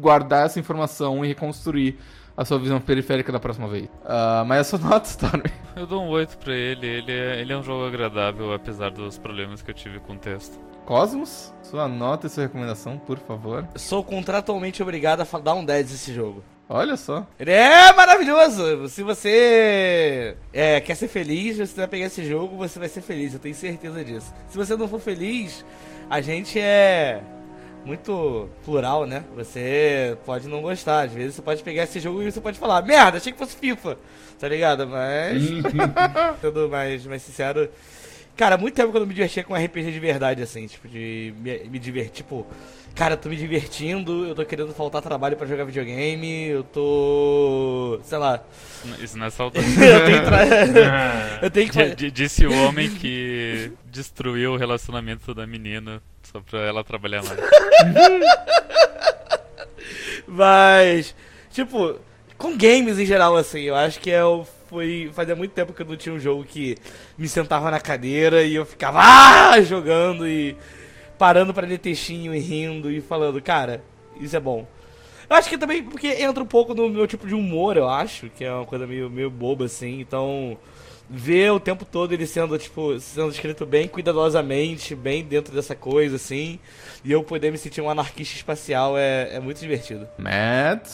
[0.00, 1.96] guardar essa informação e reconstruir
[2.36, 3.86] a sua visão periférica da próxima vez.
[3.86, 5.42] Uh, mas essa nota, Storm.
[5.74, 6.86] Eu dou um 8 pra ele.
[6.86, 10.18] Ele é, ele é um jogo agradável, apesar dos problemas que eu tive com o
[10.18, 10.58] texto.
[10.84, 13.66] Cosmos, sua nota e sua recomendação, por favor.
[13.74, 16.44] Sou contratualmente obrigado a dar um 10 nesse jogo.
[16.68, 17.26] Olha só.
[17.38, 18.88] Ele é maravilhoso!
[18.88, 23.32] Se você é, quer ser feliz, você vai pegar esse jogo, você vai ser feliz,
[23.32, 24.34] eu tenho certeza disso.
[24.48, 25.64] Se você não for feliz,
[26.10, 27.22] a gente é
[27.86, 29.24] muito plural, né?
[29.36, 31.06] Você pode não gostar.
[31.06, 33.56] Às vezes você pode pegar esse jogo e você pode falar, merda, achei que fosse
[33.56, 33.96] FIFA.
[34.38, 34.86] Tá ligado?
[34.88, 35.42] Mas.
[36.42, 37.70] Tudo mais, mais sincero.
[38.36, 41.32] Cara, muito tempo que eu não me divertia com RPG de verdade, assim, tipo, de
[41.38, 42.46] me, me divertir, tipo,
[42.94, 47.98] cara, tô me divertindo, eu tô querendo faltar trabalho para jogar videogame, eu tô.
[48.02, 48.42] sei lá.
[49.00, 49.66] Isso não é saudável.
[49.70, 51.38] eu tenho, tra...
[51.40, 52.10] eu tenho que.
[52.12, 56.02] Disse o homem que destruiu o relacionamento da menina
[56.36, 57.38] só pra ela trabalhar mais.
[60.26, 61.14] Mas,
[61.50, 61.98] tipo,
[62.36, 65.10] com games em geral, assim, eu acho que eu foi.
[65.14, 66.76] Fazia muito tempo que eu não tinha um jogo que
[67.16, 70.56] me sentava na cadeira e eu ficava ah, jogando e
[71.18, 73.82] parando pra ler textinho e rindo e falando, cara,
[74.20, 74.66] isso é bom.
[75.28, 78.28] Eu acho que também porque entra um pouco no meu tipo de humor, eu acho,
[78.30, 80.56] que é uma coisa meio, meio boba, assim, então
[81.08, 86.16] ver o tempo todo ele sendo, tipo, sendo escrito bem cuidadosamente, bem dentro dessa coisa,
[86.16, 86.58] assim,
[87.04, 90.06] e eu poder me sentir um anarquista espacial é, é muito divertido.
[90.18, 90.88] Matt?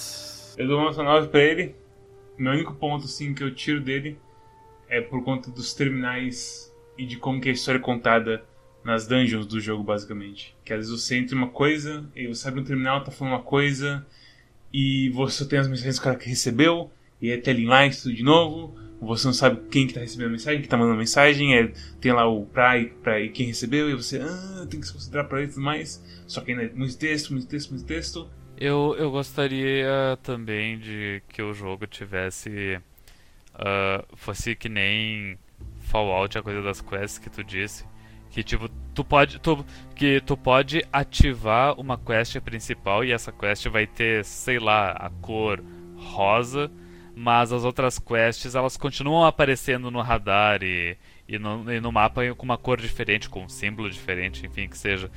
[0.57, 1.75] Eu dou uma nota pra ele.
[2.37, 4.19] Meu único ponto, assim, que eu tiro dele
[4.89, 8.45] é por conta dos terminais e de como que a história é contada
[8.85, 10.55] nas dungeons do jogo, basicamente.
[10.65, 13.35] Que às vezes você entra em uma coisa, e você abre um terminal, tá falando
[13.35, 14.05] uma coisa,
[14.73, 16.91] e você tem as mensagens do cara que recebeu,
[17.21, 18.77] e é telling tudo de novo,
[19.07, 21.73] você não sabe quem que tá recebendo a mensagem, quem tá mandando a mensagem, é,
[22.01, 24.93] tem lá o pra e, pra e quem recebeu, e você, ah, tem que se
[24.93, 26.03] considerar pra ele e tudo mais.
[26.27, 28.31] Só que ainda é muito texto, muito texto, muito texto.
[28.57, 32.81] Eu, eu gostaria também de que o jogo tivesse.
[33.55, 35.37] Uh, fosse que nem
[35.81, 37.85] Fallout, a coisa das quests que tu disse.
[38.31, 39.41] Que tipo, tu pode.
[39.41, 44.93] Tu, que tu pode ativar uma quest principal e essa quest vai ter, sei lá,
[44.93, 45.61] a cor
[45.97, 46.71] rosa
[47.15, 50.97] mas as outras quests elas continuam aparecendo no radar e,
[51.29, 54.79] e, no, e no mapa com uma cor diferente, com um símbolo diferente, enfim, que
[54.79, 55.11] seja.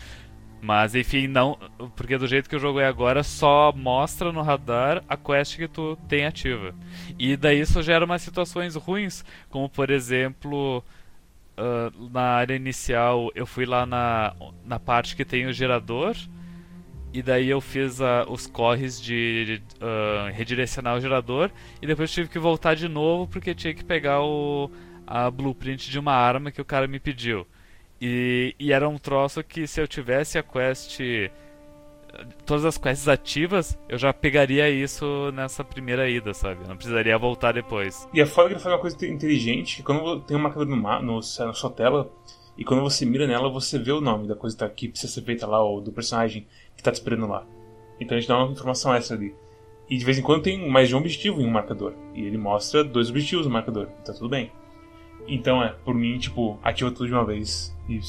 [0.61, 1.57] Mas enfim, não.
[1.95, 5.97] Porque do jeito que jogo é agora, só mostra no radar a quest que tu
[6.07, 6.73] tem ativa.
[7.19, 10.83] E daí isso gera umas situações ruins, como por exemplo.
[11.57, 14.35] Uh, na área inicial eu fui lá na,
[14.65, 16.13] na parte que tem o gerador
[17.15, 21.49] e daí eu fiz uh, os corres de uh, redirecionar o gerador.
[21.81, 24.69] E depois tive que voltar de novo porque tinha que pegar o,
[25.07, 27.47] a blueprint de uma arma que o cara me pediu.
[28.01, 30.99] E, e era um troço que se eu tivesse a quest.
[32.45, 36.63] Todas as quests ativas, eu já pegaria isso nessa primeira ida, sabe?
[36.63, 38.09] Eu não precisaria voltar depois.
[38.13, 41.15] E a foda que ele faz uma coisa inteligente, quando tem um marcador no, no,
[41.15, 42.11] na sua tela,
[42.57, 45.45] e quando você mira nela, você vê o nome da coisa que precisa ser feita
[45.45, 47.45] lá, ou do personagem que tá te esperando lá.
[47.99, 49.35] Então a gente dá uma informação extra ali.
[49.89, 51.93] E de vez em quando tem mais de um objetivo em um marcador.
[52.13, 53.87] E ele mostra dois objetivos no marcador.
[54.03, 54.51] Tá tudo bem.
[55.27, 57.75] Então é, por mim, tipo, ativa tudo de uma vez.
[57.87, 57.99] E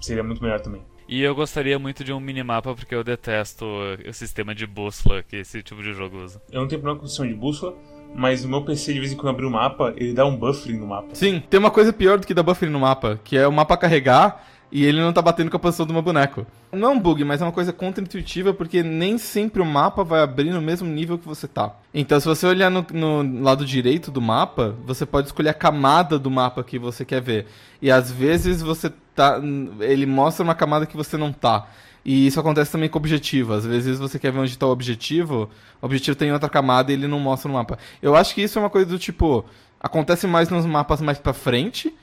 [0.00, 0.82] seria muito melhor também.
[1.06, 5.36] E eu gostaria muito de um minimapa porque eu detesto o sistema de bússola que
[5.36, 6.40] esse tipo de jogo usa.
[6.50, 7.76] Eu não tenho problema com o sistema de bússola,
[8.14, 10.78] mas no meu PC, de vez em quando abrir o mapa, ele dá um buffering
[10.78, 11.08] no mapa.
[11.14, 13.76] Sim, tem uma coisa pior do que dar buffering no mapa, que é o mapa
[13.76, 16.44] carregar e ele não tá batendo com a posição do meu boneco.
[16.72, 20.20] Não é um bug, mas é uma coisa contra-intuitiva, porque nem sempre o mapa vai
[20.20, 21.76] abrir no mesmo nível que você tá.
[21.94, 26.18] Então, se você olhar no, no, lado direito do mapa, você pode escolher a camada
[26.18, 27.46] do mapa que você quer ver.
[27.80, 29.40] E às vezes você tá.
[29.78, 31.68] Ele mostra uma camada que você não tá.
[32.04, 33.52] E isso acontece também com o objetivo.
[33.52, 35.48] Às vezes você quer ver onde está o objetivo,
[35.80, 37.78] o objetivo tem outra camada e ele não mostra no mapa.
[38.02, 39.44] Eu acho que isso é uma coisa do tipo.
[39.78, 41.94] Acontece mais nos mapas mais pra frente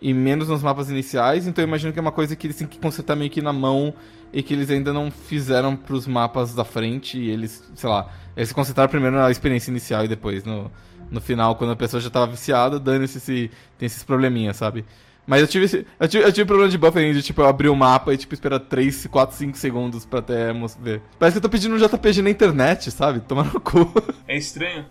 [0.00, 2.66] e menos nos mapas iniciais, então eu imagino que é uma coisa que eles têm
[2.66, 3.92] que consertar meio que na mão
[4.32, 8.52] e que eles ainda não fizeram pros mapas da frente e eles, sei lá, eles
[8.52, 10.70] consertaram primeiro na experiência inicial e depois no,
[11.10, 14.84] no final, quando a pessoa já tava viciada, dane-se se tem esses probleminhas, sabe?
[15.26, 17.68] Mas eu tive, esse- eu tive, eu tive problema de buffering de, tipo, eu abrir
[17.68, 21.02] o mapa e, tipo, esperar 3, 4, 5 segundos pra até ver.
[21.18, 23.20] Parece que eu tô pedindo um JPG na internet, sabe?
[23.20, 23.92] Tomar no cu.
[24.26, 24.86] É estranho.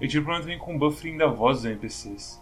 [0.00, 2.39] Eu tive problema também com o buffering da voz dos NPCs.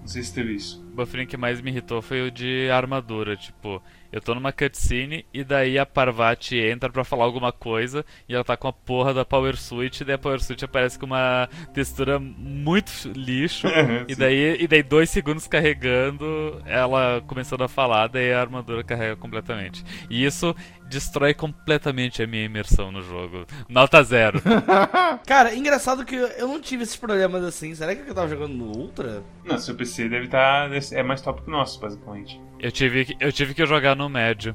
[0.00, 0.82] Não sei se teve isso.
[0.92, 3.36] O buffering que mais me irritou foi o de armadura.
[3.36, 8.34] Tipo, eu tô numa cutscene e daí a Parvati entra pra falar alguma coisa e
[8.34, 10.00] ela tá com a porra da Power Suit.
[10.00, 13.68] E daí a Power Suit aparece com uma textura muito lixo.
[14.08, 19.16] e, daí, e daí dois segundos carregando, ela começando a falar, daí a armadura carrega
[19.16, 19.84] completamente.
[20.08, 20.54] E isso
[20.88, 23.46] destrói completamente a minha imersão no jogo.
[23.68, 24.42] Nota zero.
[25.24, 27.74] Cara, engraçado que eu não tive esses problemas assim.
[27.74, 29.22] Será que eu tava jogando no Ultra?
[29.44, 30.68] Não, seu PC deve estar.
[30.92, 32.40] é mais top que o nosso, basicamente.
[32.60, 34.54] Eu tive, que- eu tive que jogar no médio.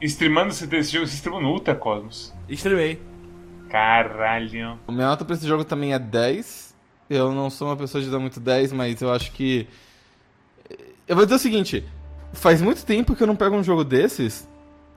[0.00, 2.32] Streamando esse jogo, você streamou no Ultra Cosmos.
[2.48, 3.00] Streamei.
[3.68, 4.78] Caralho.
[4.86, 6.74] O minha nota pra esse jogo também é 10.
[7.08, 9.66] Eu não sou uma pessoa de dar muito 10, mas eu acho que.
[11.06, 11.84] Eu vou dizer o seguinte:
[12.32, 14.48] faz muito tempo que eu não pego um jogo desses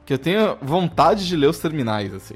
[0.06, 2.36] que eu tenho vontade de ler os terminais, assim.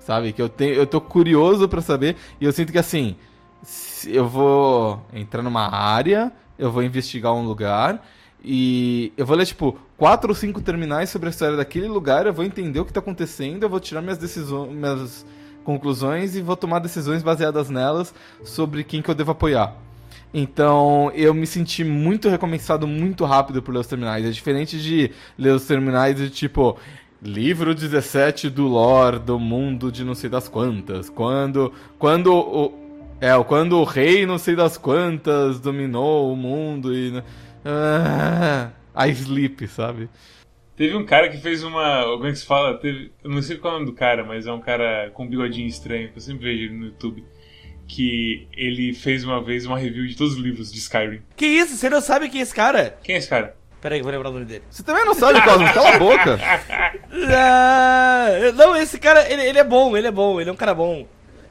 [0.00, 0.32] Sabe?
[0.32, 2.16] Que eu, tenho, eu tô curioso pra saber.
[2.40, 3.16] E eu sinto que, assim,
[3.62, 8.04] se eu vou entrar numa área, eu vou investigar um lugar.
[8.44, 12.32] E eu vou ler, tipo, quatro ou cinco terminais sobre a história daquele lugar, eu
[12.32, 15.26] vou entender o que tá acontecendo, eu vou tirar minhas decisões, minhas
[15.64, 18.14] conclusões e vou tomar decisões baseadas nelas
[18.44, 19.74] sobre quem que eu devo apoiar.
[20.32, 24.24] Então, eu me senti muito recompensado muito rápido por ler os terminais.
[24.24, 26.76] É diferente de ler os terminais de tipo.
[27.22, 31.08] Livro 17 do lore do mundo de não sei das quantas.
[31.08, 31.72] Quando.
[31.98, 32.86] Quando o.
[33.18, 37.22] É, quando o rei não sei das quantas dominou o mundo e.
[37.68, 40.08] Ah, a sleep, sabe?
[40.76, 42.04] Teve um cara que fez uma.
[42.04, 42.78] Como é que se fala?
[42.78, 45.24] Teve, eu não sei qual é o nome do cara, mas é um cara com
[45.24, 47.24] um bigodinho estranho, que eu sempre vejo ele no YouTube.
[47.88, 51.22] Que ele fez uma vez uma review de todos os livros de Skyrim.
[51.36, 51.76] Que isso?
[51.76, 52.98] Você não sabe quem é esse cara?
[53.02, 53.56] Quem é esse cara?
[53.80, 54.64] Pera aí, eu vou lembrar o nome dele.
[54.68, 56.38] Você também não sabe, Cosmos, cala a boca.
[57.30, 60.74] Ah, não, esse cara, ele, ele é bom, ele é bom, ele é um cara
[60.74, 61.06] bom.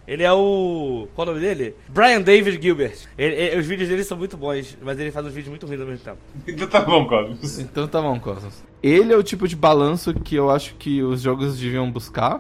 [0.08, 1.08] Ele é o.
[1.16, 1.76] Qual é o nome dele?
[1.90, 2.96] Brian David Gilbert.
[3.18, 5.82] Ele- ele- os vídeos dele são muito bons, mas ele faz uns vídeos muito ruins
[5.82, 6.18] ao mesmo tempo.
[6.48, 7.60] Então tá bom, Cosmos.
[7.60, 8.64] Então tá bom, Cosmos.
[8.84, 12.40] Ele é o tipo de balanço que eu acho que os jogos deviam buscar,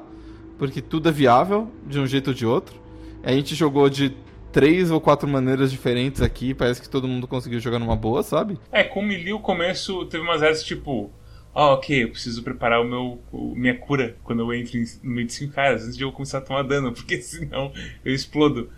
[0.59, 2.75] porque tudo é viável, de um jeito ou de outro.
[3.23, 4.13] A gente jogou de
[4.51, 8.57] três ou quatro maneiras diferentes aqui, parece que todo mundo conseguiu jogar numa boa, sabe?
[8.71, 11.11] É, com o Melee o começo teve umas áreas tipo.
[11.56, 13.18] Ah, ok, eu preciso preparar o meu,
[13.56, 16.41] minha cura quando eu entro no meio de cinco caras, antes de eu começar a
[16.41, 17.72] tomar dano, porque senão
[18.03, 18.69] eu explodo.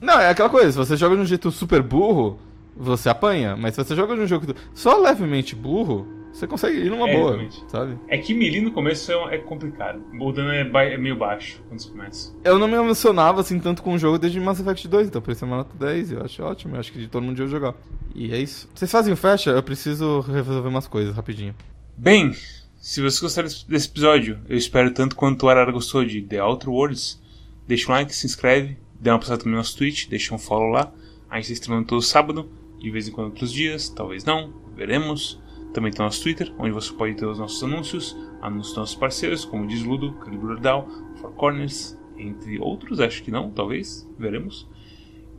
[0.00, 2.38] Não, é aquela coisa, se você joga de um jeito super burro,
[2.76, 6.90] você apanha, mas se você joga de um jogo só levemente burro, você consegue ir
[6.90, 7.64] numa É, boa, realmente.
[7.68, 7.98] sabe?
[8.08, 10.02] É que Melee no começo é, é complicado.
[10.20, 12.34] O dano é, ba- é meio baixo quando você começa.
[12.44, 15.30] Eu não me emocionava assim tanto com o jogo desde Mass Effect 2, então por
[15.32, 17.50] isso é uma nota 10, eu acho ótimo, eu acho que de todo mundo devia
[17.50, 17.74] jogar.
[18.14, 18.68] E é isso.
[18.74, 19.48] Vocês fazem o fecha?
[19.48, 21.54] Eu preciso resolver umas coisas rapidinho.
[21.98, 22.34] Bem,
[22.78, 26.68] se vocês gostaram desse episódio, eu espero tanto quanto o Arara gostou de The Outer
[26.68, 27.18] Worlds.
[27.66, 30.68] Deixa um like, se inscreve, dê uma passada também no nosso Twitch, deixa um follow
[30.68, 30.92] lá.
[31.30, 35.40] A gente está streamando todo sábado, de vez em quando outros dias, talvez não, veremos.
[35.72, 38.94] Também tem o nosso Twitter, onde você pode ter os nossos anúncios, anúncios dos nossos
[38.94, 40.86] parceiros, como diz Ludo, Calibur Down,
[41.16, 44.68] Four Corners, entre outros, acho que não, talvez, veremos.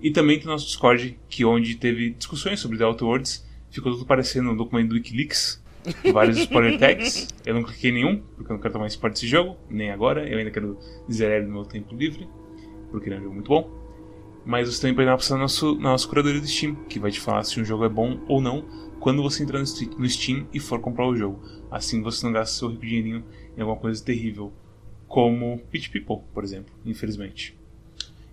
[0.01, 3.91] E também tem o nosso Discord, que onde teve discussões sobre The Outer Worlds, ficou
[3.91, 5.61] tudo parecendo um documento do Wikileaks,
[6.11, 7.27] vários spoiler tags.
[7.45, 10.27] Eu não cliquei nenhum, porque eu não quero tomar spoiler desse jogo, nem agora.
[10.27, 10.77] Eu ainda quero
[11.11, 12.27] zerar ele no meu tempo livre,
[12.91, 13.69] porque ele é um jogo muito bom.
[14.45, 17.19] Mas você também pode dar uma passada na nossa, curadoria do Steam, que vai te
[17.19, 18.63] falar se um jogo é bom ou não
[18.99, 21.41] quando você entrar no Ste- no Steam e for comprar o jogo.
[21.69, 23.23] Assim você não gasta seu rico dinheirinho
[23.57, 24.53] em alguma coisa terrível,
[25.07, 27.57] como Pitch People, por exemplo, infelizmente.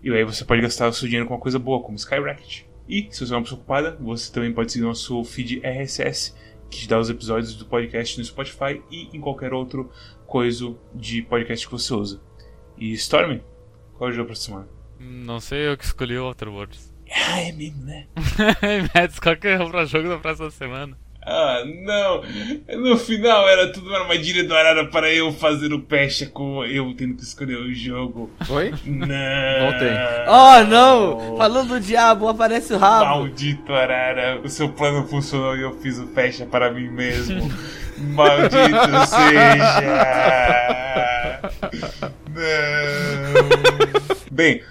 [0.02, 2.62] E aí você pode gastar o seu dinheiro com uma coisa boa, como Skyrocket.
[2.88, 6.34] E, se você é uma pessoa ocupada, você também pode seguir nosso feed RSS,
[6.74, 9.90] que te dá os episódios do podcast no Spotify e em qualquer outro
[10.26, 12.20] coisa de podcast que você usa.
[12.76, 13.42] E Stormy,
[13.96, 14.68] qual é o jogo pra semana?
[14.98, 16.92] Não sei eu que escolhi o Outer Worlds.
[17.10, 18.08] Ah, é mesmo, né?
[18.94, 20.98] Mads, qual que é o jogo da próxima semana?
[21.26, 22.22] Ah, não!
[22.78, 26.92] No final era tudo uma armadilha do Arara para eu fazer o pecha com eu
[26.94, 28.30] tendo que escolher o jogo.
[28.48, 28.74] Oi?
[28.84, 29.70] Não!
[29.70, 29.90] Voltei.
[30.28, 31.36] Oh, não!
[31.38, 33.06] Falando do diabo, aparece o rabo.
[33.06, 37.50] Maldito Arara, o seu plano funcionou e eu fiz o fecha para mim mesmo.
[37.96, 38.56] Maldito
[39.08, 39.80] seja!
[42.34, 44.14] Não!
[44.30, 44.62] Bem,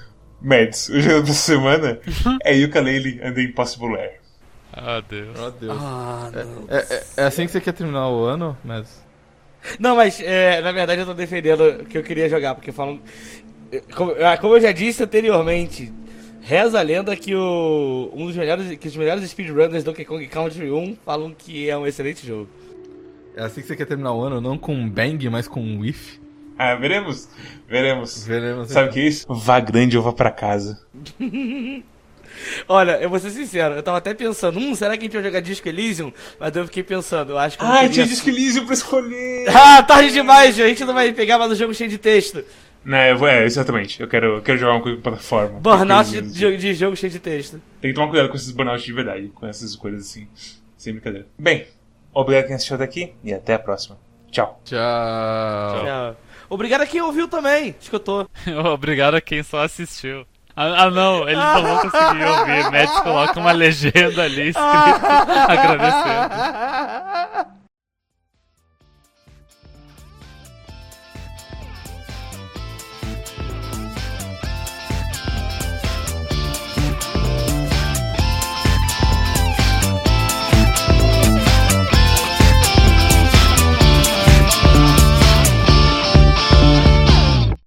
[0.41, 1.99] Mads, o jogo da semana
[2.43, 4.22] é Yooka-Laylee and the Impossible Air.
[4.75, 5.39] Ah, Deus.
[5.39, 5.77] Meu Deus.
[5.79, 6.65] Ah, não.
[6.75, 9.03] É, é- é assim que você quer terminar o ano, mas.
[9.79, 12.99] Não, mas é, na verdade eu tô defendendo que eu queria jogar, porque falam.
[13.95, 15.91] Como, ah, como eu já disse anteriormente,
[16.41, 18.11] reza a lenda que o.
[18.13, 18.77] Um dos melhores.
[18.77, 22.49] Que os melhores speedrunners do Donkey Kong Country 1 falam que é um excelente jogo.
[23.35, 25.79] É assim que você quer terminar o ano, não com um bang, mas com um
[25.79, 26.19] whiff.
[26.57, 27.27] Ah, veremos?
[27.67, 28.25] Veremos.
[28.25, 28.67] Veremos.
[28.69, 28.93] Sabe o então.
[28.93, 29.25] que é isso?
[29.27, 30.79] Vá grande ou vá pra casa.
[32.67, 35.23] Olha, eu vou ser sincero, eu tava até pensando, hum, será que a gente vai
[35.23, 36.11] jogar Disco Elysium?
[36.39, 39.45] Mas eu fiquei pensando, eu acho que Ah, queria- tinha Disco Elysium pra escolher!
[39.55, 42.43] Ah, tarde demais, a gente não vai pegar mais um jogo cheio de texto.
[43.17, 44.01] Vou, é, exatamente.
[44.01, 45.57] Eu quero, eu quero jogar uma coisa com plataforma.
[45.59, 47.61] Burnout de, Coisas- de, de jogo cheio de texto.
[47.79, 50.27] Tem que tomar cuidado com esses burnouts de verdade, com essas escolhas assim.
[50.77, 51.25] Sem brincadeira.
[51.39, 51.65] Bem,
[52.13, 53.97] obrigado quem assistiu daqui e até a próxima.
[54.31, 54.59] Tchau.
[54.65, 54.77] Tchau.
[55.85, 56.17] Tchau.
[56.49, 58.29] Obrigado a quem ouviu também, escutou.
[58.73, 60.25] Obrigado a quem só assistiu.
[60.55, 62.71] Ah, ah, não, ele não conseguiu ouvir.
[62.71, 65.05] Mads coloca uma legenda ali escrito
[65.49, 66.29] agradecendo.